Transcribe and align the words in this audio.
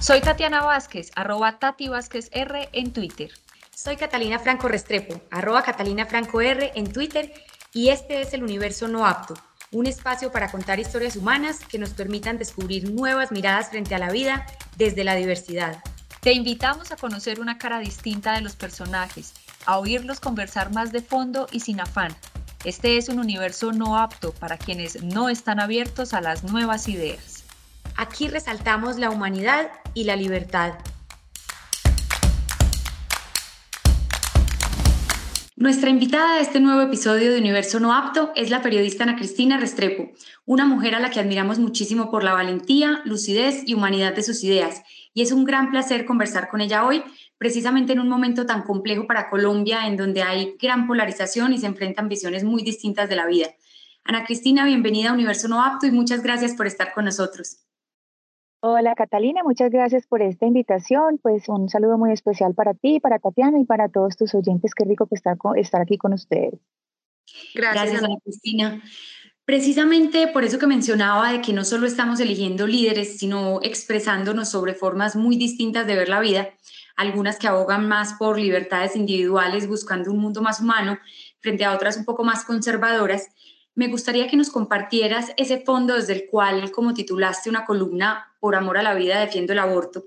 Soy 0.00 0.20
Tatiana 0.20 0.62
Vázquez, 0.62 1.10
arroba 1.16 1.58
Tati 1.58 1.88
Vázquez 1.88 2.30
R 2.32 2.68
en 2.72 2.92
Twitter. 2.92 3.32
Soy 3.74 3.96
Catalina 3.96 4.38
Franco 4.38 4.68
Restrepo, 4.68 5.20
arroba 5.32 5.62
Catalina 5.62 6.06
Franco 6.06 6.40
R 6.40 6.70
en 6.76 6.92
Twitter 6.92 7.32
y 7.72 7.88
este 7.88 8.20
es 8.20 8.32
el 8.32 8.44
Universo 8.44 8.86
No 8.86 9.04
Apto, 9.04 9.34
un 9.72 9.86
espacio 9.86 10.30
para 10.30 10.52
contar 10.52 10.78
historias 10.78 11.16
humanas 11.16 11.58
que 11.68 11.80
nos 11.80 11.90
permitan 11.90 12.38
descubrir 12.38 12.92
nuevas 12.92 13.32
miradas 13.32 13.70
frente 13.70 13.96
a 13.96 13.98
la 13.98 14.12
vida 14.12 14.46
desde 14.76 15.02
la 15.02 15.16
diversidad. 15.16 15.82
Te 16.20 16.32
invitamos 16.32 16.92
a 16.92 16.96
conocer 16.96 17.40
una 17.40 17.58
cara 17.58 17.80
distinta 17.80 18.34
de 18.34 18.42
los 18.42 18.54
personajes, 18.54 19.34
a 19.66 19.80
oírlos 19.80 20.20
conversar 20.20 20.72
más 20.72 20.92
de 20.92 21.02
fondo 21.02 21.48
y 21.50 21.58
sin 21.58 21.80
afán. 21.80 22.14
Este 22.64 22.98
es 22.98 23.08
un 23.08 23.18
universo 23.18 23.72
no 23.72 23.98
apto 23.98 24.32
para 24.32 24.58
quienes 24.58 25.02
no 25.02 25.28
están 25.28 25.58
abiertos 25.58 26.14
a 26.14 26.20
las 26.20 26.44
nuevas 26.44 26.86
ideas. 26.86 27.38
Aquí 27.96 28.28
resaltamos 28.28 28.96
la 28.96 29.10
humanidad 29.10 29.72
y 29.98 30.04
la 30.04 30.14
libertad. 30.14 30.74
Nuestra 35.56 35.90
invitada 35.90 36.36
de 36.36 36.42
este 36.42 36.60
nuevo 36.60 36.82
episodio 36.82 37.32
de 37.32 37.40
Universo 37.40 37.80
No 37.80 37.92
Apto 37.92 38.30
es 38.36 38.48
la 38.48 38.62
periodista 38.62 39.02
Ana 39.02 39.16
Cristina 39.16 39.58
Restrepo, 39.58 40.12
una 40.46 40.66
mujer 40.66 40.94
a 40.94 41.00
la 41.00 41.10
que 41.10 41.18
admiramos 41.18 41.58
muchísimo 41.58 42.12
por 42.12 42.22
la 42.22 42.32
valentía, 42.32 43.02
lucidez 43.04 43.64
y 43.66 43.74
humanidad 43.74 44.14
de 44.14 44.22
sus 44.22 44.44
ideas. 44.44 44.82
Y 45.14 45.22
es 45.22 45.32
un 45.32 45.44
gran 45.44 45.72
placer 45.72 46.04
conversar 46.04 46.48
con 46.48 46.60
ella 46.60 46.86
hoy, 46.86 47.02
precisamente 47.36 47.92
en 47.92 47.98
un 47.98 48.08
momento 48.08 48.46
tan 48.46 48.62
complejo 48.62 49.08
para 49.08 49.28
Colombia, 49.28 49.88
en 49.88 49.96
donde 49.96 50.22
hay 50.22 50.54
gran 50.62 50.86
polarización 50.86 51.52
y 51.52 51.58
se 51.58 51.66
enfrentan 51.66 52.08
visiones 52.08 52.44
muy 52.44 52.62
distintas 52.62 53.08
de 53.08 53.16
la 53.16 53.26
vida. 53.26 53.48
Ana 54.04 54.24
Cristina, 54.24 54.64
bienvenida 54.64 55.10
a 55.10 55.12
Universo 55.12 55.48
No 55.48 55.64
Apto 55.64 55.88
y 55.88 55.90
muchas 55.90 56.22
gracias 56.22 56.54
por 56.54 56.68
estar 56.68 56.92
con 56.92 57.04
nosotros. 57.04 57.67
Hola 58.60 58.96
Catalina, 58.96 59.44
muchas 59.44 59.70
gracias 59.70 60.08
por 60.08 60.20
esta 60.20 60.44
invitación. 60.44 61.18
Pues 61.22 61.48
un 61.48 61.68
saludo 61.68 61.96
muy 61.96 62.10
especial 62.12 62.54
para 62.54 62.74
ti, 62.74 62.98
para 62.98 63.20
Tatiana 63.20 63.60
y 63.60 63.64
para 63.64 63.88
todos 63.88 64.16
tus 64.16 64.34
oyentes. 64.34 64.74
Qué 64.74 64.84
rico 64.84 65.06
que 65.06 65.14
estar, 65.14 65.36
estar 65.54 65.80
aquí 65.80 65.96
con 65.96 66.12
ustedes. 66.12 66.58
Gracias, 67.54 68.02
Ana 68.02 68.16
Cristina. 68.24 68.82
Precisamente 69.44 70.26
por 70.26 70.44
eso 70.44 70.58
que 70.58 70.66
mencionaba 70.66 71.32
de 71.32 71.40
que 71.40 71.52
no 71.52 71.64
solo 71.64 71.86
estamos 71.86 72.18
eligiendo 72.18 72.66
líderes, 72.66 73.18
sino 73.18 73.60
expresándonos 73.62 74.50
sobre 74.50 74.74
formas 74.74 75.14
muy 75.14 75.36
distintas 75.36 75.86
de 75.86 75.94
ver 75.94 76.08
la 76.08 76.20
vida, 76.20 76.50
algunas 76.96 77.38
que 77.38 77.46
abogan 77.46 77.86
más 77.86 78.14
por 78.18 78.38
libertades 78.40 78.96
individuales 78.96 79.68
buscando 79.68 80.10
un 80.10 80.18
mundo 80.18 80.42
más 80.42 80.60
humano, 80.60 80.98
frente 81.38 81.64
a 81.64 81.74
otras 81.74 81.96
un 81.96 82.04
poco 82.04 82.24
más 82.24 82.44
conservadoras, 82.44 83.28
me 83.78 83.86
gustaría 83.86 84.26
que 84.26 84.36
nos 84.36 84.50
compartieras 84.50 85.32
ese 85.36 85.60
fondo 85.60 85.94
desde 85.94 86.12
el 86.12 86.26
cual, 86.26 86.72
como 86.72 86.94
titulaste 86.94 87.48
una 87.48 87.64
columna, 87.64 88.34
por 88.40 88.56
amor 88.56 88.76
a 88.76 88.82
la 88.82 88.94
vida 88.94 89.20
defiendo 89.20 89.52
el 89.52 89.60
aborto. 89.60 90.06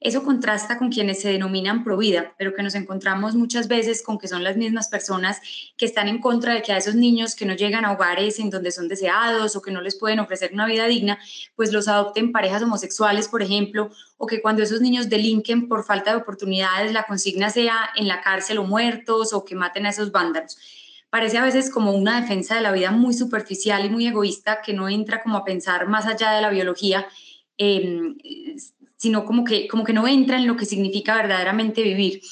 Eso 0.00 0.24
contrasta 0.24 0.76
con 0.76 0.90
quienes 0.90 1.20
se 1.20 1.30
denominan 1.30 1.84
pro 1.84 1.96
vida, 1.96 2.34
pero 2.36 2.52
que 2.52 2.64
nos 2.64 2.74
encontramos 2.74 3.36
muchas 3.36 3.68
veces 3.68 4.02
con 4.02 4.18
que 4.18 4.26
son 4.26 4.42
las 4.42 4.56
mismas 4.56 4.88
personas 4.88 5.40
que 5.76 5.86
están 5.86 6.08
en 6.08 6.20
contra 6.20 6.52
de 6.52 6.62
que 6.62 6.72
a 6.72 6.78
esos 6.78 6.96
niños 6.96 7.36
que 7.36 7.46
no 7.46 7.54
llegan 7.54 7.84
a 7.84 7.92
hogares 7.92 8.40
en 8.40 8.50
donde 8.50 8.72
son 8.72 8.88
deseados 8.88 9.54
o 9.54 9.62
que 9.62 9.70
no 9.70 9.80
les 9.82 9.94
pueden 9.94 10.18
ofrecer 10.18 10.50
una 10.52 10.66
vida 10.66 10.86
digna, 10.86 11.16
pues 11.54 11.72
los 11.72 11.86
adopten 11.86 12.32
parejas 12.32 12.62
homosexuales, 12.62 13.28
por 13.28 13.40
ejemplo, 13.40 13.92
o 14.16 14.26
que 14.26 14.42
cuando 14.42 14.64
esos 14.64 14.80
niños 14.80 15.08
delinquen 15.08 15.68
por 15.68 15.84
falta 15.84 16.10
de 16.10 16.16
oportunidades, 16.16 16.92
la 16.92 17.04
consigna 17.04 17.50
sea 17.50 17.90
en 17.94 18.08
la 18.08 18.20
cárcel 18.20 18.58
o 18.58 18.64
muertos 18.64 19.32
o 19.32 19.44
que 19.44 19.54
maten 19.54 19.86
a 19.86 19.90
esos 19.90 20.10
vándalos 20.10 20.58
parece 21.12 21.36
a 21.36 21.44
veces 21.44 21.68
como 21.68 21.92
una 21.92 22.22
defensa 22.22 22.54
de 22.54 22.62
la 22.62 22.72
vida 22.72 22.90
muy 22.90 23.12
superficial 23.12 23.84
y 23.84 23.90
muy 23.90 24.06
egoísta 24.06 24.62
que 24.62 24.72
no 24.72 24.88
entra 24.88 25.22
como 25.22 25.36
a 25.36 25.44
pensar 25.44 25.86
más 25.86 26.06
allá 26.06 26.32
de 26.32 26.40
la 26.40 26.48
biología, 26.48 27.06
em, 27.58 28.16
sino 28.96 29.26
como 29.26 29.44
que, 29.44 29.68
como 29.68 29.84
que 29.84 29.92
no 29.92 30.08
entra 30.08 30.38
en 30.38 30.46
lo 30.46 30.56
que 30.56 30.64
significa 30.64 31.14
verdaderamente 31.14 31.82
vivir. 31.82 32.22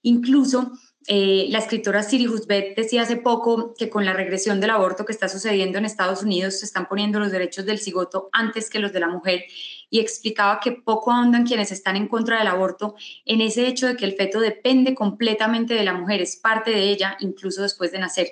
Incluso 0.00 0.72
eh, 1.08 1.46
la 1.48 1.58
escritora 1.58 2.02
Siri 2.02 2.28
Husbet 2.28 2.76
decía 2.76 3.02
hace 3.02 3.16
poco 3.16 3.74
que 3.74 3.90
con 3.90 4.04
la 4.04 4.12
regresión 4.12 4.60
del 4.60 4.70
aborto 4.70 5.04
que 5.04 5.12
está 5.12 5.28
sucediendo 5.28 5.78
en 5.78 5.84
Estados 5.84 6.22
Unidos 6.22 6.60
se 6.60 6.66
están 6.66 6.86
poniendo 6.86 7.18
los 7.18 7.32
derechos 7.32 7.66
del 7.66 7.80
cigoto 7.80 8.28
antes 8.32 8.70
que 8.70 8.78
los 8.78 8.92
de 8.92 9.00
la 9.00 9.08
mujer 9.08 9.44
y 9.90 10.00
explicaba 10.00 10.60
que 10.60 10.72
poco 10.72 11.10
ahondan 11.10 11.44
quienes 11.44 11.72
están 11.72 11.96
en 11.96 12.06
contra 12.06 12.38
del 12.38 12.46
aborto 12.46 12.94
en 13.24 13.40
ese 13.40 13.66
hecho 13.66 13.88
de 13.88 13.96
que 13.96 14.04
el 14.04 14.14
feto 14.14 14.40
depende 14.40 14.94
completamente 14.94 15.74
de 15.74 15.84
la 15.84 15.94
mujer, 15.94 16.20
es 16.20 16.36
parte 16.36 16.70
de 16.70 16.90
ella 16.90 17.16
incluso 17.20 17.62
después 17.62 17.90
de 17.90 17.98
nacer. 17.98 18.28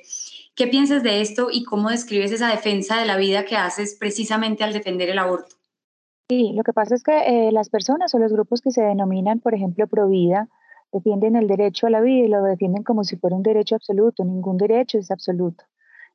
¿Qué 0.54 0.68
piensas 0.68 1.02
de 1.02 1.20
esto 1.20 1.48
y 1.50 1.64
cómo 1.64 1.90
describes 1.90 2.30
esa 2.32 2.48
defensa 2.48 2.98
de 2.98 3.06
la 3.06 3.16
vida 3.16 3.44
que 3.44 3.56
haces 3.56 3.96
precisamente 3.98 4.62
al 4.62 4.72
defender 4.72 5.08
el 5.08 5.18
aborto? 5.18 5.56
Sí, 6.28 6.52
lo 6.54 6.62
que 6.62 6.72
pasa 6.72 6.94
es 6.94 7.02
que 7.02 7.48
eh, 7.48 7.50
las 7.50 7.68
personas 7.68 8.14
o 8.14 8.18
los 8.18 8.32
grupos 8.32 8.60
que 8.60 8.70
se 8.70 8.82
denominan, 8.82 9.40
por 9.40 9.54
ejemplo, 9.54 9.88
pro 9.88 10.08
vida, 10.08 10.48
defienden 10.92 11.36
el 11.36 11.46
derecho 11.46 11.86
a 11.86 11.90
la 11.90 12.00
vida 12.00 12.26
y 12.26 12.28
lo 12.28 12.42
defienden 12.42 12.82
como 12.82 13.04
si 13.04 13.16
fuera 13.16 13.36
un 13.36 13.42
derecho 13.42 13.76
absoluto. 13.76 14.24
Ningún 14.24 14.56
derecho 14.56 14.98
es 14.98 15.10
absoluto. 15.10 15.64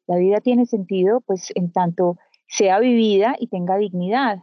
La 0.07 0.17
vida 0.17 0.39
tiene 0.41 0.65
sentido, 0.65 1.21
pues, 1.21 1.51
en 1.55 1.71
tanto 1.71 2.17
sea 2.47 2.79
vivida 2.79 3.35
y 3.39 3.47
tenga 3.47 3.77
dignidad. 3.77 4.39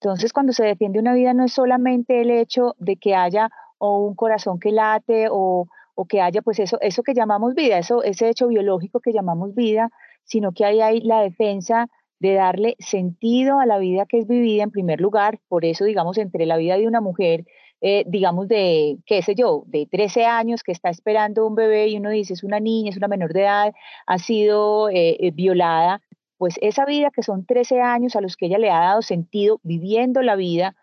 Entonces, 0.00 0.32
cuando 0.32 0.52
se 0.52 0.64
defiende 0.64 0.98
una 0.98 1.14
vida 1.14 1.34
no 1.34 1.44
es 1.44 1.52
solamente 1.52 2.20
el 2.20 2.30
hecho 2.30 2.74
de 2.78 2.96
que 2.96 3.14
haya 3.14 3.50
o 3.78 3.98
un 4.06 4.14
corazón 4.14 4.58
que 4.58 4.72
late 4.72 5.26
o, 5.30 5.66
o 5.94 6.04
que 6.06 6.20
haya, 6.20 6.42
pues, 6.42 6.58
eso, 6.58 6.78
eso 6.80 7.02
que 7.02 7.14
llamamos 7.14 7.54
vida, 7.54 7.78
eso, 7.78 8.02
ese 8.02 8.28
hecho 8.28 8.48
biológico 8.48 9.00
que 9.00 9.12
llamamos 9.12 9.54
vida, 9.54 9.90
sino 10.24 10.52
que 10.52 10.64
ahí 10.64 10.80
hay 10.80 11.00
la 11.00 11.20
defensa 11.20 11.88
de 12.18 12.34
darle 12.34 12.76
sentido 12.78 13.60
a 13.60 13.66
la 13.66 13.78
vida 13.78 14.06
que 14.06 14.18
es 14.18 14.26
vivida 14.26 14.62
en 14.62 14.70
primer 14.70 15.00
lugar. 15.00 15.40
Por 15.48 15.64
eso, 15.64 15.84
digamos, 15.84 16.16
entre 16.16 16.46
la 16.46 16.56
vida 16.56 16.78
de 16.78 16.86
una 16.86 17.02
mujer 17.02 17.44
eh, 17.80 18.04
digamos, 18.06 18.48
de, 18.48 18.98
qué 19.06 19.22
sé 19.22 19.34
yo, 19.34 19.64
de 19.66 19.86
13 19.86 20.24
años 20.24 20.62
que 20.62 20.72
está 20.72 20.88
esperando 20.90 21.46
un 21.46 21.54
bebé 21.54 21.88
y 21.88 21.96
uno 21.98 22.10
dice 22.10 22.32
es 22.32 22.42
una 22.42 22.60
niña, 22.60 22.90
es 22.90 22.96
una 22.96 23.08
menor 23.08 23.32
de 23.32 23.42
edad, 23.42 23.74
ha 24.06 24.18
sido 24.18 24.88
eh, 24.88 25.16
eh, 25.20 25.30
violada, 25.32 26.00
pues 26.38 26.56
esa 26.62 26.84
vida 26.86 27.10
que 27.10 27.22
son 27.22 27.44
13 27.44 27.80
años 27.80 28.16
a 28.16 28.20
los 28.20 28.36
que 28.36 28.46
ella 28.46 28.58
le 28.58 28.70
ha 28.70 28.80
dado 28.80 29.02
sentido 29.02 29.60
viviendo 29.62 30.22
la 30.22 30.36
vida, 30.36 30.74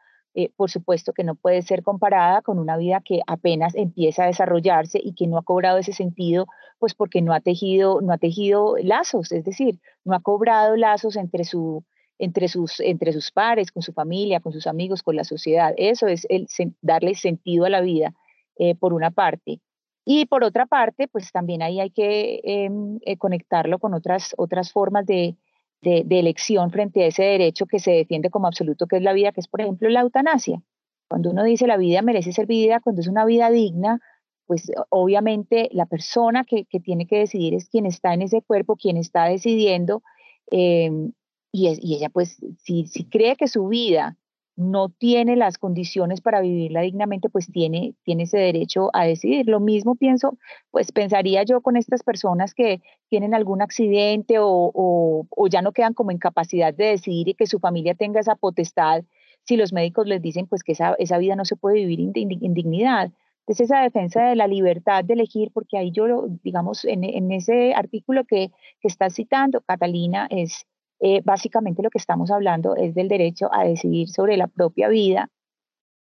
por 0.55 0.71
supuesto 0.71 1.11
que 1.11 1.25
no 1.25 1.35
puede 1.35 1.61
ser 1.61 1.83
comparada 1.83 2.41
con 2.41 2.57
una 2.57 2.77
vida 2.77 3.01
que 3.03 3.19
apenas 3.27 3.75
empieza 3.75 4.23
a 4.23 4.27
desarrollarse 4.27 4.97
y 5.03 5.13
que 5.13 5.27
no 5.27 5.37
ha 5.37 5.43
cobrado 5.43 5.77
ese 5.77 5.91
sentido, 5.91 6.47
pues 6.79 6.93
porque 6.95 7.21
no 7.21 7.33
ha 7.33 7.41
tejido, 7.41 7.99
no 7.99 8.13
ha 8.13 8.17
tejido 8.17 8.77
lazos, 8.81 9.33
es 9.33 9.43
decir, 9.43 9.81
no 10.05 10.15
ha 10.15 10.21
cobrado 10.21 10.77
lazos 10.77 11.17
entre 11.17 11.43
su 11.43 11.83
entre 12.21 12.47
sus, 12.47 12.79
entre 12.79 13.11
sus 13.13 13.31
pares, 13.31 13.71
con 13.71 13.81
su 13.81 13.93
familia, 13.93 14.39
con 14.39 14.53
sus 14.53 14.67
amigos, 14.67 15.01
con 15.01 15.15
la 15.15 15.23
sociedad. 15.23 15.73
Eso 15.75 16.07
es 16.07 16.27
el, 16.29 16.47
darle 16.81 17.15
sentido 17.15 17.65
a 17.65 17.69
la 17.69 17.81
vida, 17.81 18.13
eh, 18.57 18.75
por 18.75 18.93
una 18.93 19.09
parte. 19.09 19.59
Y 20.05 20.27
por 20.27 20.43
otra 20.43 20.67
parte, 20.67 21.07
pues 21.07 21.31
también 21.31 21.63
ahí 21.63 21.79
hay 21.79 21.89
que 21.89 22.41
em, 22.43 22.99
eh, 23.05 23.17
conectarlo 23.17 23.79
con 23.79 23.95
otras, 23.95 24.35
otras 24.37 24.71
formas 24.71 25.07
de, 25.07 25.35
de, 25.81 26.19
elección 26.19 26.69
frente 26.69 27.03
a 27.03 27.07
ese 27.07 27.23
derecho 27.23 27.65
que 27.65 27.79
se 27.79 27.91
defiende 27.91 28.29
como 28.29 28.45
absoluto, 28.45 28.85
que 28.85 28.97
es 28.97 29.01
la 29.01 29.13
vida, 29.13 29.31
que 29.31 29.39
es, 29.39 29.47
por 29.47 29.61
ejemplo, 29.61 29.89
la 29.89 30.01
eutanasia. 30.01 30.61
Cuando 31.09 31.31
uno 31.31 31.43
dice 31.43 31.65
la 31.65 31.77
vida 31.77 32.03
merece 32.03 32.33
ser 32.33 32.45
vivida, 32.45 32.79
cuando 32.81 33.01
es 33.01 33.07
una 33.07 33.25
vida 33.25 33.49
digna, 33.49 33.99
pues 34.45 34.71
obviamente 34.89 35.69
la 35.71 35.87
persona 35.87 36.43
que, 36.43 36.65
que 36.65 36.79
tiene 36.79 37.07
que 37.07 37.17
decidir 37.17 37.55
es 37.55 37.67
quien 37.67 37.87
está 37.87 38.13
en 38.13 38.21
ese 38.21 38.43
cuerpo, 38.43 38.75
quien 38.75 38.97
está 38.97 39.25
decidiendo 39.25 40.03
em, 40.51 41.13
y, 41.51 41.67
ella 41.67 42.09
pues 42.09 42.37
si, 42.59 42.87
si 42.87 43.05
cree 43.05 43.35
que 43.35 43.47
su 43.47 43.67
vida 43.67 44.17
no 44.55 44.89
tiene 44.89 45.35
las 45.35 45.57
condiciones 45.57 46.21
para 46.21 46.41
vivirla 46.41 46.81
dignamente, 46.81 47.29
pues 47.29 47.51
tiene, 47.51 47.95
tiene 48.03 48.23
ese 48.23 48.37
derecho 48.37 48.89
a 48.93 49.05
decidir. 49.05 49.47
Lo 49.47 49.59
mismo 49.59 49.95
pienso, 49.95 50.37
pues 50.71 50.91
pensaría 50.91 51.43
yo 51.43 51.61
con 51.61 51.77
estas 51.77 52.03
personas 52.03 52.53
que 52.53 52.81
tienen 53.09 53.33
algún 53.33 53.61
accidente 53.61 54.37
o, 54.39 54.71
o, 54.73 55.47
ya 55.47 55.61
no 55.61 55.71
quedan 55.71 55.93
como 55.93 56.11
en 56.11 56.17
capacidad 56.17 56.73
de 56.73 56.85
decidir 56.85 57.29
y 57.29 57.33
que 57.33 57.47
su 57.47 57.59
familia 57.59 57.95
tenga 57.95 58.19
esa 58.19 58.35
potestad, 58.35 59.03
si 59.43 59.57
los 59.57 59.73
médicos 59.73 60.05
les 60.07 60.21
dicen 60.21 60.47
pues 60.47 60.63
que 60.63 60.73
esa, 60.73 60.95
esa 60.99 61.17
vida 61.17 61.35
no 61.35 61.45
se 61.45 61.55
puede 61.55 61.77
vivir 61.77 61.99
en, 62.13 62.53
dignidad. 62.53 63.11
Entonces 63.39 63.71
esa 63.71 63.81
defensa 63.81 64.23
de 64.25 64.35
la 64.35 64.47
libertad 64.47 65.03
de 65.03 65.13
elegir, 65.13 65.51
porque 65.51 65.77
ahí 65.77 65.91
yo, 65.91 66.27
digamos, 66.43 66.85
en, 66.85 67.03
en 67.03 67.31
ese 67.31 67.73
artículo 67.73 68.25
que, 68.25 68.51
que 68.79 68.87
estás 68.87 69.15
citando, 69.15 69.61
Catalina, 69.61 70.27
es 70.29 70.67
eh, 71.01 71.21
básicamente 71.25 71.81
lo 71.81 71.89
que 71.89 71.97
estamos 71.97 72.29
hablando 72.29 72.75
es 72.75 72.93
del 72.93 73.07
derecho 73.07 73.49
a 73.51 73.63
decidir 73.63 74.07
sobre 74.07 74.37
la 74.37 74.47
propia 74.47 74.87
vida 74.87 75.29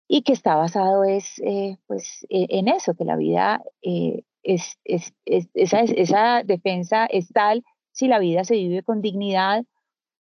y 0.08 0.22
que 0.22 0.32
está 0.32 0.56
basado 0.56 1.04
es, 1.04 1.38
eh, 1.44 1.76
pues, 1.86 2.26
e, 2.30 2.46
en 2.58 2.68
eso, 2.68 2.94
que 2.94 3.04
la 3.04 3.16
vida 3.16 3.62
eh, 3.82 4.22
es, 4.42 4.78
es, 4.84 5.12
esa, 5.26 5.80
esa 5.80 6.42
defensa 6.42 7.04
es 7.04 7.28
tal 7.28 7.64
si 7.92 8.08
la 8.08 8.18
vida 8.18 8.44
se 8.44 8.54
vive 8.54 8.82
con 8.82 9.02
dignidad 9.02 9.66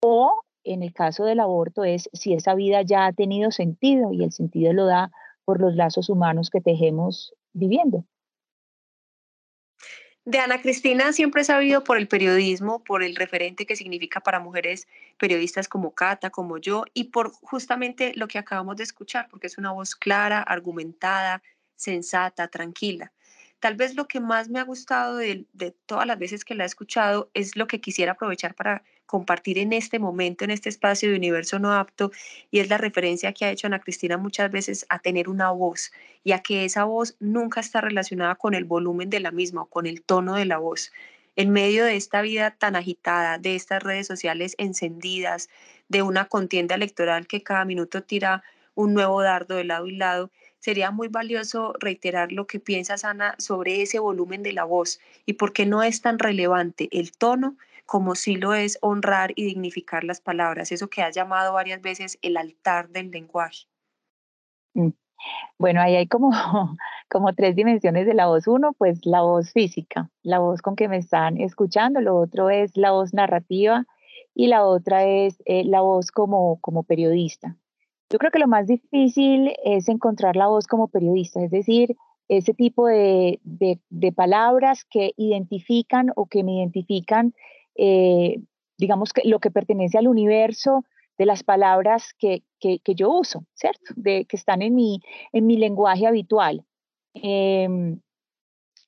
o 0.01 0.41
en 0.63 0.81
el 0.81 0.93
caso 0.93 1.25
del 1.25 1.41
aborto 1.41 1.83
es 1.83 2.09
si 2.13 2.33
esa 2.33 2.55
vida 2.55 2.81
ya 2.81 3.05
ha 3.05 3.13
tenido 3.13 3.51
sentido 3.51 4.11
y 4.13 4.23
el 4.23 4.31
sentido 4.31 4.73
lo 4.73 4.87
da 4.87 5.11
por 5.45 5.61
los 5.61 5.75
lazos 5.75 6.09
humanos 6.09 6.49
que 6.49 6.61
tejemos 6.61 7.35
viviendo. 7.53 8.03
De 10.25 10.39
Ana 10.39 10.59
Cristina 10.59 11.13
siempre 11.13 11.43
he 11.43 11.45
sabido 11.45 11.83
por 11.83 11.99
el 11.99 12.07
periodismo, 12.07 12.83
por 12.83 13.03
el 13.03 13.15
referente 13.15 13.67
que 13.67 13.75
significa 13.75 14.21
para 14.21 14.39
mujeres 14.39 14.87
periodistas 15.19 15.67
como 15.67 15.93
Cata, 15.93 16.31
como 16.31 16.57
yo, 16.57 16.83
y 16.95 17.05
por 17.05 17.31
justamente 17.31 18.11
lo 18.15 18.27
que 18.27 18.39
acabamos 18.39 18.75
de 18.77 18.83
escuchar, 18.83 19.27
porque 19.29 19.45
es 19.45 19.59
una 19.59 19.71
voz 19.71 19.95
clara, 19.95 20.41
argumentada, 20.41 21.43
sensata, 21.75 22.47
tranquila. 22.47 23.11
Tal 23.65 23.73
vez 23.73 23.95
lo 23.95 24.07
que 24.07 24.19
más 24.19 24.47
me 24.47 24.59
ha 24.59 24.63
gustado 24.63 25.17
de, 25.17 25.47
todas 25.87 26.05
las 26.05 26.19
veces 26.19 26.45
que 26.45 26.53
la 26.53 26.65
he 26.65 26.67
escuchado 26.67 27.31
es 27.33 27.55
lo 27.55 27.65
que 27.65 27.81
quisiera 27.81 28.11
aprovechar 28.11 28.53
para 28.53 28.83
compartir 29.07 29.57
en 29.57 29.73
este 29.73 29.97
momento, 29.97 30.45
en 30.45 30.51
este 30.51 30.69
espacio 30.69 31.09
de 31.09 31.15
universo 31.15 31.57
no 31.57 31.73
apto, 31.73 32.11
y 32.51 32.59
es 32.59 32.69
la 32.69 32.77
referencia 32.77 33.33
que 33.33 33.43
ha 33.43 33.49
hecho 33.49 33.65
Ana 33.65 33.79
Cristina 33.79 34.19
muchas 34.19 34.51
veces 34.51 34.85
a 34.89 34.99
tener 34.99 35.29
una 35.29 35.49
voz 35.49 35.91
y 36.23 36.33
a 36.33 36.43
que 36.43 36.63
esa 36.63 36.83
voz 36.83 37.17
nunca 37.19 37.59
está 37.59 37.81
relacionada 37.81 38.35
con 38.35 38.53
el 38.53 38.65
volumen 38.65 39.09
de 39.09 39.19
la 39.19 39.31
misma 39.31 39.63
o 39.63 39.65
con 39.65 39.87
el 39.87 40.03
tono 40.03 40.35
de 40.35 40.45
la 40.45 40.59
voz. 40.59 40.91
En 41.35 41.49
medio 41.49 41.85
de 41.85 41.95
esta 41.95 42.21
vida 42.21 42.51
tan 42.51 42.75
agitada, 42.75 43.39
de 43.39 43.55
estas 43.55 43.81
redes 43.81 44.05
sociales 44.05 44.53
encendidas, 44.59 45.49
de 45.89 46.03
una 46.03 46.25
contienda 46.25 46.75
electoral 46.75 47.25
que 47.25 47.41
cada 47.41 47.65
minuto 47.65 48.03
tira 48.03 48.43
un 48.75 48.93
nuevo 48.93 49.23
dardo 49.23 49.55
de 49.55 49.63
lado 49.63 49.87
y 49.87 49.95
lado, 49.95 50.29
sería 50.65 50.89
muy 50.89 51.09
valioso 51.09 51.73
reiterar 51.79 52.31
lo 52.31 52.47
que 52.47 52.59
piensas, 52.59 53.05
Ana, 53.05 53.35
sobre 53.37 53.83
ese 53.83 53.99
volumen 53.99 54.41
de 54.41 54.51
la 54.51 54.63
voz 54.63 54.99
y 55.27 55.33
por 55.33 55.53
qué 55.53 55.67
no 55.67 55.83
es 55.83 56.01
tan 56.01 56.17
relevante 56.17 56.89
el 56.91 57.11
tono 57.11 57.55
como 57.85 58.15
sí 58.15 58.35
lo 58.35 58.55
es 58.55 58.79
honrar 58.81 59.31
y 59.35 59.45
dignificar 59.45 60.03
las 60.03 60.21
palabras, 60.21 60.71
eso 60.71 60.89
que 60.89 61.03
has 61.03 61.15
llamado 61.15 61.53
varias 61.53 61.83
veces 61.83 62.17
el 62.23 62.35
altar 62.35 62.89
del 62.89 63.11
lenguaje. 63.11 63.67
Mm. 64.73 64.89
Bueno, 65.59 65.81
ahí 65.81 65.97
hay 65.97 66.07
como, 66.07 66.31
tres 67.37 67.55
dimensiones 67.55 68.07
de 68.07 68.15
la 68.15 68.25
voz. 68.25 68.47
Uno, 68.47 68.73
pues 68.73 69.05
la 69.05 69.21
voz 69.21 69.51
física, 69.51 70.09
la 70.23 70.39
voz 70.39 70.63
con 70.63 70.75
que 70.75 70.89
me 70.89 70.97
están 70.97 71.37
escuchando. 71.37 72.01
Lo 72.01 72.15
otro 72.15 72.49
es 72.49 72.75
la 72.75 72.89
voz 72.89 73.13
narrativa 73.13 73.85
y 74.33 74.47
la 74.47 74.65
otra 74.65 75.05
es 75.05 75.43
eh, 75.45 75.63
la 75.63 75.81
voz 75.81 76.09
como 76.09 76.83
periodista. 76.87 77.55
Yo 78.09 78.19
creo 78.19 78.31
que 78.31 78.39
lo 78.39 78.47
más 78.47 78.67
difícil 78.67 79.53
es 79.63 79.89
encontrar 79.89 80.35
la 80.35 80.47
voz 80.47 80.67
como 80.67 80.87
periodista, 80.87 81.43
es 81.43 81.51
decir, 81.51 81.95
ese 82.27 82.53
tipo 82.53 82.87
de, 82.87 83.39
palabras 84.15 84.85
que 84.85 85.11
identifican 85.17 86.11
o 86.15 86.25
que 86.27 86.43
me 86.43 86.57
identifican, 86.57 87.33
eh, 87.75 88.41
digamos, 88.77 89.13
que 89.13 89.21
lo 89.25 89.39
que 89.39 89.51
pertenece 89.51 89.97
al 89.97 90.07
universo 90.07 90.83
de 91.17 91.25
las 91.25 91.43
palabras 91.43 92.13
que, 92.17 92.43
yo 92.85 93.11
uso, 93.11 93.45
¿cierto? 93.53 93.93
De, 93.95 94.25
que 94.25 94.37
están 94.37 94.61
en 94.61 94.75
mi, 94.75 95.01
en 95.31 95.45
mi 95.45 95.57
lenguaje 95.57 96.07
habitual. 96.07 96.63
Em, 97.13 97.99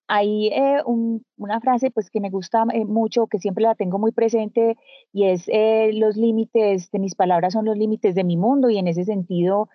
hay 0.08 0.48
eh, 0.48 0.82
una 0.86 1.60
frase 1.60 1.92
pues 1.92 2.10
que 2.10 2.22
me 2.22 2.30
gusta 2.30 2.66
eh, 2.74 2.86
mucho, 2.86 3.28
que 3.28 3.40
siempre 3.40 3.64
la 3.64 3.76
tengo 3.76 4.00
muy 4.00 4.14
presente, 4.14 4.78
y 5.12 5.26
es 5.26 5.44
eh, 5.48 5.92
los 5.94 6.16
límites 6.16 6.90
de 6.92 7.00
mis 7.00 7.14
palabras 7.16 7.54
son 7.54 7.66
los 7.66 7.78
límites 7.78 8.16
de 8.16 8.24
mi 8.24 8.38
mundo, 8.38 8.70
y 8.70 8.78
en 8.78 8.88
ese 8.88 9.04
sentido, 9.04 9.70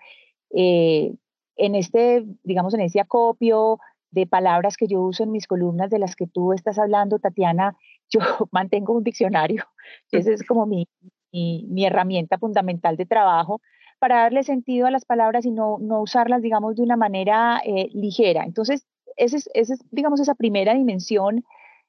en 0.51 1.75
este, 1.75 2.25
digamos, 2.45 2.75
en 2.75 2.81
ese 2.81 3.01
acopio 3.01 3.79
de 4.11 4.27
palabras 4.27 4.77
que 4.77 4.87
yo 4.87 5.01
uso 5.01 5.23
en 5.23 5.33
mis 5.33 5.47
columnas 5.47 5.91
de 5.91 5.99
las 5.99 6.17
que 6.17 6.27
tú 6.27 6.53
estás 6.53 6.79
hablando, 6.79 7.19
Tatiana, 7.19 7.77
yo 8.11 8.21
mantengo 8.53 8.95
un 8.95 9.05
diccionario, 9.05 9.65
esa 10.13 10.33
es 10.33 10.45
como 10.47 10.67
mi, 10.67 10.89
mi, 11.33 11.85
herramienta 11.85 12.39
fundamental 12.39 12.97
de 12.97 13.07
trabajo 13.07 13.61
para 13.99 14.23
darle 14.23 14.43
sentido 14.43 14.87
a 14.87 14.91
las 14.91 15.05
palabras 15.05 15.47
y 15.47 15.51
no, 15.51 15.79
no 15.81 16.03
usarlas, 16.03 16.43
digamos, 16.43 16.77
de 16.77 16.83
una 16.83 16.97
manera 16.97 17.63
ligera. 17.93 18.43
Entonces, 18.45 18.85
esa 19.25 19.39
es, 19.55 19.85
digamos, 19.91 20.21
esa 20.21 20.35
primera 20.35 20.75
dimensión. 20.75 21.45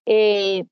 Eh, 0.06 0.66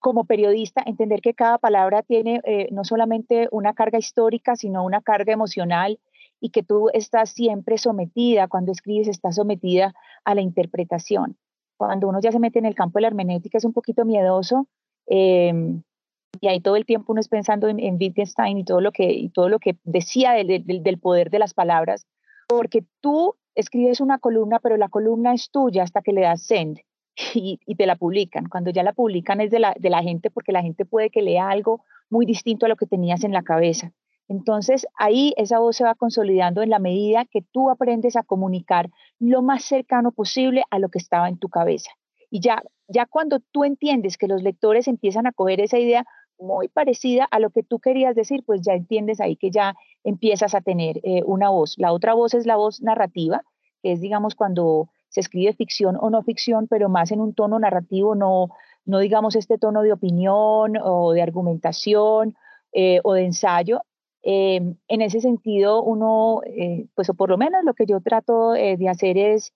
como 0.00 0.24
periodista, 0.24 0.82
entender 0.84 1.20
que 1.20 1.34
cada 1.34 1.58
palabra 1.58 2.02
tiene 2.02 2.40
eh, 2.44 2.68
no 2.72 2.84
solamente 2.84 3.48
una 3.52 3.74
carga 3.74 3.98
histórica, 3.98 4.56
sino 4.56 4.82
una 4.82 5.02
carga 5.02 5.32
emocional 5.32 6.00
y 6.40 6.50
que 6.50 6.62
tú 6.62 6.88
estás 6.94 7.30
siempre 7.30 7.76
sometida, 7.76 8.48
cuando 8.48 8.72
escribes, 8.72 9.08
estás 9.08 9.36
sometida 9.36 9.94
a 10.24 10.34
la 10.34 10.40
interpretación. 10.40 11.36
Cuando 11.76 12.08
uno 12.08 12.18
ya 12.20 12.32
se 12.32 12.38
mete 12.38 12.58
en 12.58 12.64
el 12.64 12.74
campo 12.74 12.98
de 12.98 13.02
la 13.02 13.08
hermenéutica 13.08 13.58
es 13.58 13.64
un 13.64 13.74
poquito 13.74 14.04
miedoso 14.06 14.66
em, 15.06 15.82
y 16.40 16.48
ahí 16.48 16.60
todo 16.60 16.76
el 16.76 16.86
tiempo 16.86 17.12
uno 17.12 17.20
es 17.20 17.28
pensando 17.28 17.68
en, 17.68 17.96
Wittgenstein 18.00 18.56
y 18.58 18.64
todo 18.64 18.80
lo 18.80 18.92
que, 18.92 19.12
y 19.12 19.28
todo 19.28 19.50
lo 19.50 19.58
que 19.58 19.76
decía 19.84 20.32
del, 20.32 20.64
del 20.64 20.98
poder 20.98 21.30
de 21.30 21.38
las 21.38 21.52
palabras, 21.52 22.06
porque 22.48 22.84
tú 23.00 23.34
escribes 23.60 24.00
una 24.00 24.18
columna, 24.18 24.58
pero 24.58 24.76
la 24.76 24.88
columna 24.88 25.34
es 25.34 25.50
tuya 25.50 25.82
hasta 25.82 26.02
que 26.02 26.12
le 26.12 26.22
das 26.22 26.42
send 26.42 26.80
y, 27.34 27.58
te 27.76 27.86
la 27.86 27.96
publican. 27.96 28.48
Cuando 28.48 28.70
ya 28.70 28.82
la 28.82 28.92
publican 28.92 29.40
es 29.40 29.50
de 29.50 29.60
la, 29.60 29.74
de 29.78 29.90
la 29.90 30.02
gente 30.02 30.30
porque 30.30 30.52
la 30.52 30.62
gente 30.62 30.84
puede 30.84 31.10
que 31.10 31.22
lea 31.22 31.48
algo 31.48 31.84
muy 32.08 32.26
distinto 32.26 32.66
a 32.66 32.68
lo 32.68 32.76
que 32.76 32.86
tenías 32.86 33.24
en 33.24 33.32
la 33.32 33.42
cabeza. 33.42 33.92
Entonces 34.28 34.86
ahí 34.96 35.34
esa 35.36 35.58
voz 35.58 35.76
se 35.76 35.84
va 35.84 35.96
consolidando 35.96 36.62
en 36.62 36.70
la 36.70 36.78
medida 36.78 37.24
que 37.24 37.42
tú 37.42 37.68
aprendes 37.68 38.14
a 38.14 38.22
comunicar 38.22 38.88
lo 39.18 39.42
más 39.42 39.64
cercano 39.64 40.12
posible 40.12 40.64
a 40.70 40.78
lo 40.78 40.88
que 40.88 40.98
estaba 40.98 41.28
en 41.28 41.38
tu 41.38 41.48
cabeza. 41.48 41.90
Y 42.30 42.40
ya, 42.40 42.62
ya 42.86 43.06
cuando 43.06 43.40
tú 43.40 43.64
entiendes 43.64 44.16
que 44.16 44.28
los 44.28 44.42
lectores 44.42 44.86
empiezan 44.86 45.26
a 45.26 45.32
coger 45.32 45.60
esa 45.60 45.78
idea 45.78 46.04
muy 46.38 46.68
parecida 46.68 47.26
a 47.30 47.40
lo 47.40 47.50
que 47.50 47.62
tú 47.62 47.80
querías 47.80 48.14
decir, 48.14 48.42
pues 48.46 48.60
ya 48.62 48.74
entiendes 48.74 49.20
ahí 49.20 49.36
que 49.36 49.50
ya 49.50 49.74
empiezas 50.04 50.54
a 50.54 50.60
tener 50.60 51.00
eh, 51.02 51.22
una 51.24 51.50
voz. 51.50 51.74
La 51.78 51.92
otra 51.92 52.14
voz 52.14 52.34
es 52.34 52.46
la 52.46 52.56
voz 52.56 52.82
narrativa, 52.82 53.42
que 53.82 53.92
es, 53.92 54.00
digamos, 54.00 54.34
cuando 54.34 54.88
se 55.08 55.20
escribe 55.20 55.52
ficción 55.54 55.96
o 56.00 56.10
no 56.10 56.22
ficción, 56.22 56.68
pero 56.68 56.88
más 56.88 57.10
en 57.10 57.20
un 57.20 57.34
tono 57.34 57.58
narrativo, 57.58 58.14
no, 58.14 58.50
no 58.84 58.98
digamos 58.98 59.36
este 59.36 59.58
tono 59.58 59.82
de 59.82 59.92
opinión 59.92 60.76
o 60.82 61.12
de 61.12 61.22
argumentación 61.22 62.36
eh, 62.72 63.00
o 63.02 63.14
de 63.14 63.24
ensayo. 63.24 63.82
Em, 64.22 64.76
en 64.88 65.00
ese 65.00 65.20
sentido, 65.20 65.82
uno, 65.82 66.42
eh, 66.44 66.86
pues 66.94 67.08
o 67.08 67.14
por 67.14 67.30
lo 67.30 67.38
menos 67.38 67.64
lo 67.64 67.74
que 67.74 67.86
yo 67.86 68.00
trato 68.00 68.52
de 68.52 68.88
hacer 68.88 69.16
es 69.16 69.54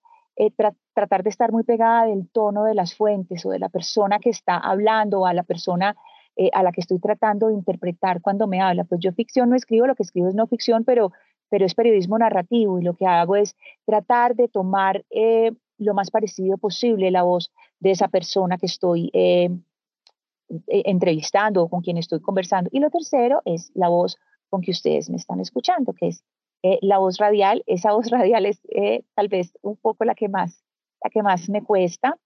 tratar 0.93 1.23
de 1.23 1.29
estar 1.29 1.51
muy 1.53 1.63
pegada 1.63 2.05
del 2.07 2.27
tono 2.29 2.65
de 2.65 2.73
las 2.73 2.93
fuentes 2.95 3.45
o 3.45 3.51
de 3.51 3.59
la 3.59 3.69
persona 3.69 4.19
que 4.19 4.31
está 4.31 4.57
hablando 4.57 5.21
o 5.21 5.25
a 5.25 5.33
la 5.33 5.43
persona 5.43 5.95
eh, 6.37 6.49
a 6.51 6.63
la 6.63 6.73
que 6.73 6.81
estoy 6.81 6.99
tratando 6.99 7.47
de 7.47 7.53
interpretar 7.53 8.21
cuando 8.21 8.45
me 8.45 8.59
habla. 8.59 8.83
Pues 8.83 8.99
yo 8.99 9.13
ficción 9.13 9.49
no 9.49 9.55
escribo, 9.55 9.87
lo 9.87 9.95
que 9.95 10.03
escribo 10.03 10.27
es 10.27 10.35
no 10.35 10.47
ficción, 10.47 10.83
pero, 10.83 11.13
pero 11.49 11.65
es 11.65 11.73
periodismo 11.73 12.17
narrativo 12.17 12.77
y 12.77 12.83
lo 12.83 12.93
que 12.93 13.05
hago 13.05 13.37
es 13.37 13.55
tratar 13.85 14.35
de 14.35 14.49
tomar 14.49 15.05
eh, 15.11 15.53
lo 15.77 15.93
más 15.93 16.11
parecido 16.11 16.57
posible 16.57 17.09
la 17.09 17.23
voz 17.23 17.53
de 17.79 17.91
esa 17.91 18.09
persona 18.09 18.57
que 18.57 18.65
estoy 18.65 19.09
eh, 19.13 19.49
entrevistando 20.67 21.63
o 21.63 21.69
con 21.69 21.81
quien 21.81 21.97
estoy 21.97 22.19
conversando. 22.19 22.69
Y 22.73 22.79
lo 22.79 22.89
tercero 22.89 23.41
es 23.45 23.71
la 23.73 23.87
voz 23.87 24.17
con 24.49 24.59
que 24.59 24.71
ustedes 24.71 25.09
me 25.09 25.15
están 25.15 25.39
escuchando, 25.39 25.93
que 25.93 26.07
es 26.07 26.23
la 26.81 26.97
voz 26.97 27.17
radial. 27.17 27.63
Esa 27.65 27.93
voz 27.93 28.09
radial 28.09 28.45
es 28.45 28.59
tal 29.13 29.29
vez 29.29 29.53
un 29.61 29.77
poco 29.77 30.03
la 30.03 30.15
que 30.15 30.27
más, 30.27 30.65
la 31.01 31.09
que 31.09 31.23
más 31.23 31.47
me 31.49 31.63
cuesta 31.63 32.17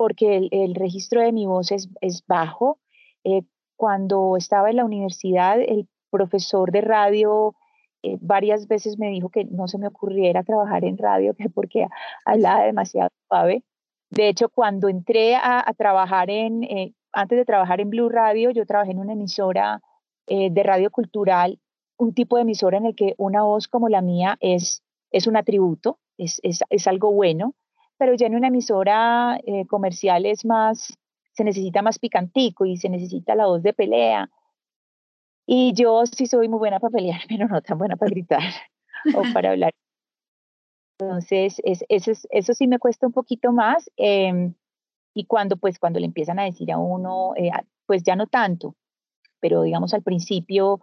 porque 0.00 0.48
el, 0.50 0.74
registro 0.76 1.20
de 1.20 1.30
mi 1.30 1.44
voz 1.44 1.72
es, 1.72 2.24
bajo. 2.26 2.78
Eh, 3.22 3.42
cuando 3.76 4.38
estaba 4.38 4.70
en 4.70 4.76
la 4.76 4.86
universidad, 4.86 5.60
el 5.60 5.90
profesor 6.08 6.72
de 6.72 6.80
radio 6.80 7.54
eh, 8.02 8.16
varias 8.18 8.66
veces 8.66 8.98
me 8.98 9.10
dijo 9.10 9.28
que 9.28 9.44
no 9.44 9.68
se 9.68 9.76
me 9.76 9.88
ocurriera 9.88 10.42
trabajar 10.42 10.86
en 10.86 10.96
radio, 10.96 11.34
que 11.38 11.50
porque 11.50 11.86
hablaba 12.24 12.64
demasiado 12.64 13.10
suave. 13.28 13.62
De 14.08 14.28
hecho, 14.28 14.48
cuando 14.48 14.88
entré 14.88 15.36
a, 15.36 15.70
trabajar 15.76 16.30
en, 16.30 16.64
eh, 16.64 16.94
antes 17.12 17.36
de 17.36 17.44
trabajar 17.44 17.82
en 17.82 17.90
Blue 17.90 18.08
Radio, 18.08 18.52
yo 18.52 18.64
trabajé 18.64 18.92
en 18.92 19.00
una 19.00 19.12
emisora 19.12 19.82
de 20.26 20.62
radio 20.62 20.90
cultural, 20.90 21.58
un 21.98 22.14
tipo 22.14 22.36
de 22.36 22.42
emisora 22.42 22.78
en 22.78 22.86
el 22.86 22.94
que 22.94 23.14
una 23.18 23.42
voz 23.42 23.68
como 23.68 23.90
la 23.90 24.00
mía 24.00 24.38
es, 24.40 24.82
es 25.10 25.26
un 25.26 25.36
atributo, 25.36 25.98
es, 26.16 26.40
es, 26.42 26.60
es 26.70 26.86
algo 26.86 27.12
bueno 27.12 27.54
pero 28.00 28.14
ya 28.14 28.28
en 28.28 28.34
una 28.34 28.48
emisora 28.48 29.38
eh, 29.44 29.66
comercial 29.66 30.24
es 30.24 30.46
más, 30.46 30.96
se 31.32 31.44
necesita 31.44 31.82
más 31.82 31.98
picantico 31.98 32.64
y 32.64 32.78
se 32.78 32.88
necesita 32.88 33.34
la 33.34 33.44
voz 33.44 33.62
de 33.62 33.74
pelea. 33.74 34.30
Y 35.46 35.74
yo 35.74 36.06
sí 36.06 36.24
soy 36.24 36.48
muy 36.48 36.58
buena 36.58 36.80
para 36.80 36.92
pelear, 36.92 37.20
pero 37.28 37.46
no 37.46 37.60
tan 37.60 37.76
buena 37.76 37.96
para 37.96 38.08
gritar 38.08 38.40
o 39.14 39.22
para 39.34 39.50
hablar. 39.50 39.72
Entonces, 40.98 41.60
es, 41.62 41.84
eso, 41.90 42.12
eso 42.30 42.54
sí 42.54 42.66
me 42.66 42.78
cuesta 42.78 43.06
un 43.06 43.12
poquito 43.12 43.52
más. 43.52 43.90
Em, 43.98 44.54
y 45.12 45.26
cuando, 45.26 45.58
pues, 45.58 45.78
cuando 45.78 46.00
le 46.00 46.06
empiezan 46.06 46.38
a 46.38 46.44
decir 46.44 46.72
a 46.72 46.78
uno, 46.78 47.34
eh, 47.36 47.50
pues 47.84 48.02
ya 48.02 48.16
no 48.16 48.28
tanto, 48.28 48.76
pero 49.40 49.60
digamos 49.60 49.92
al 49.92 50.02
principio, 50.02 50.80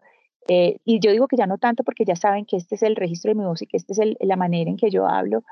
eh, 0.48 0.78
y 0.86 1.00
yo 1.00 1.10
digo 1.10 1.28
que 1.28 1.36
ya 1.36 1.48
no 1.48 1.58
tanto 1.58 1.84
porque 1.84 2.06
ya 2.06 2.16
saben 2.16 2.46
que 2.46 2.58
este 2.58 2.76
es 2.76 2.84
el 2.84 2.96
registro 2.96 3.30
de 3.30 3.36
mi 3.36 3.46
voz 3.46 3.64
y 3.64 3.66
que 3.66 3.78
esta 3.78 3.94
es 3.94 4.16
la 4.20 4.36
manera 4.36 4.70
en 4.70 4.78
que 4.78 4.92
yo 4.92 5.08
hablo, 5.08 5.44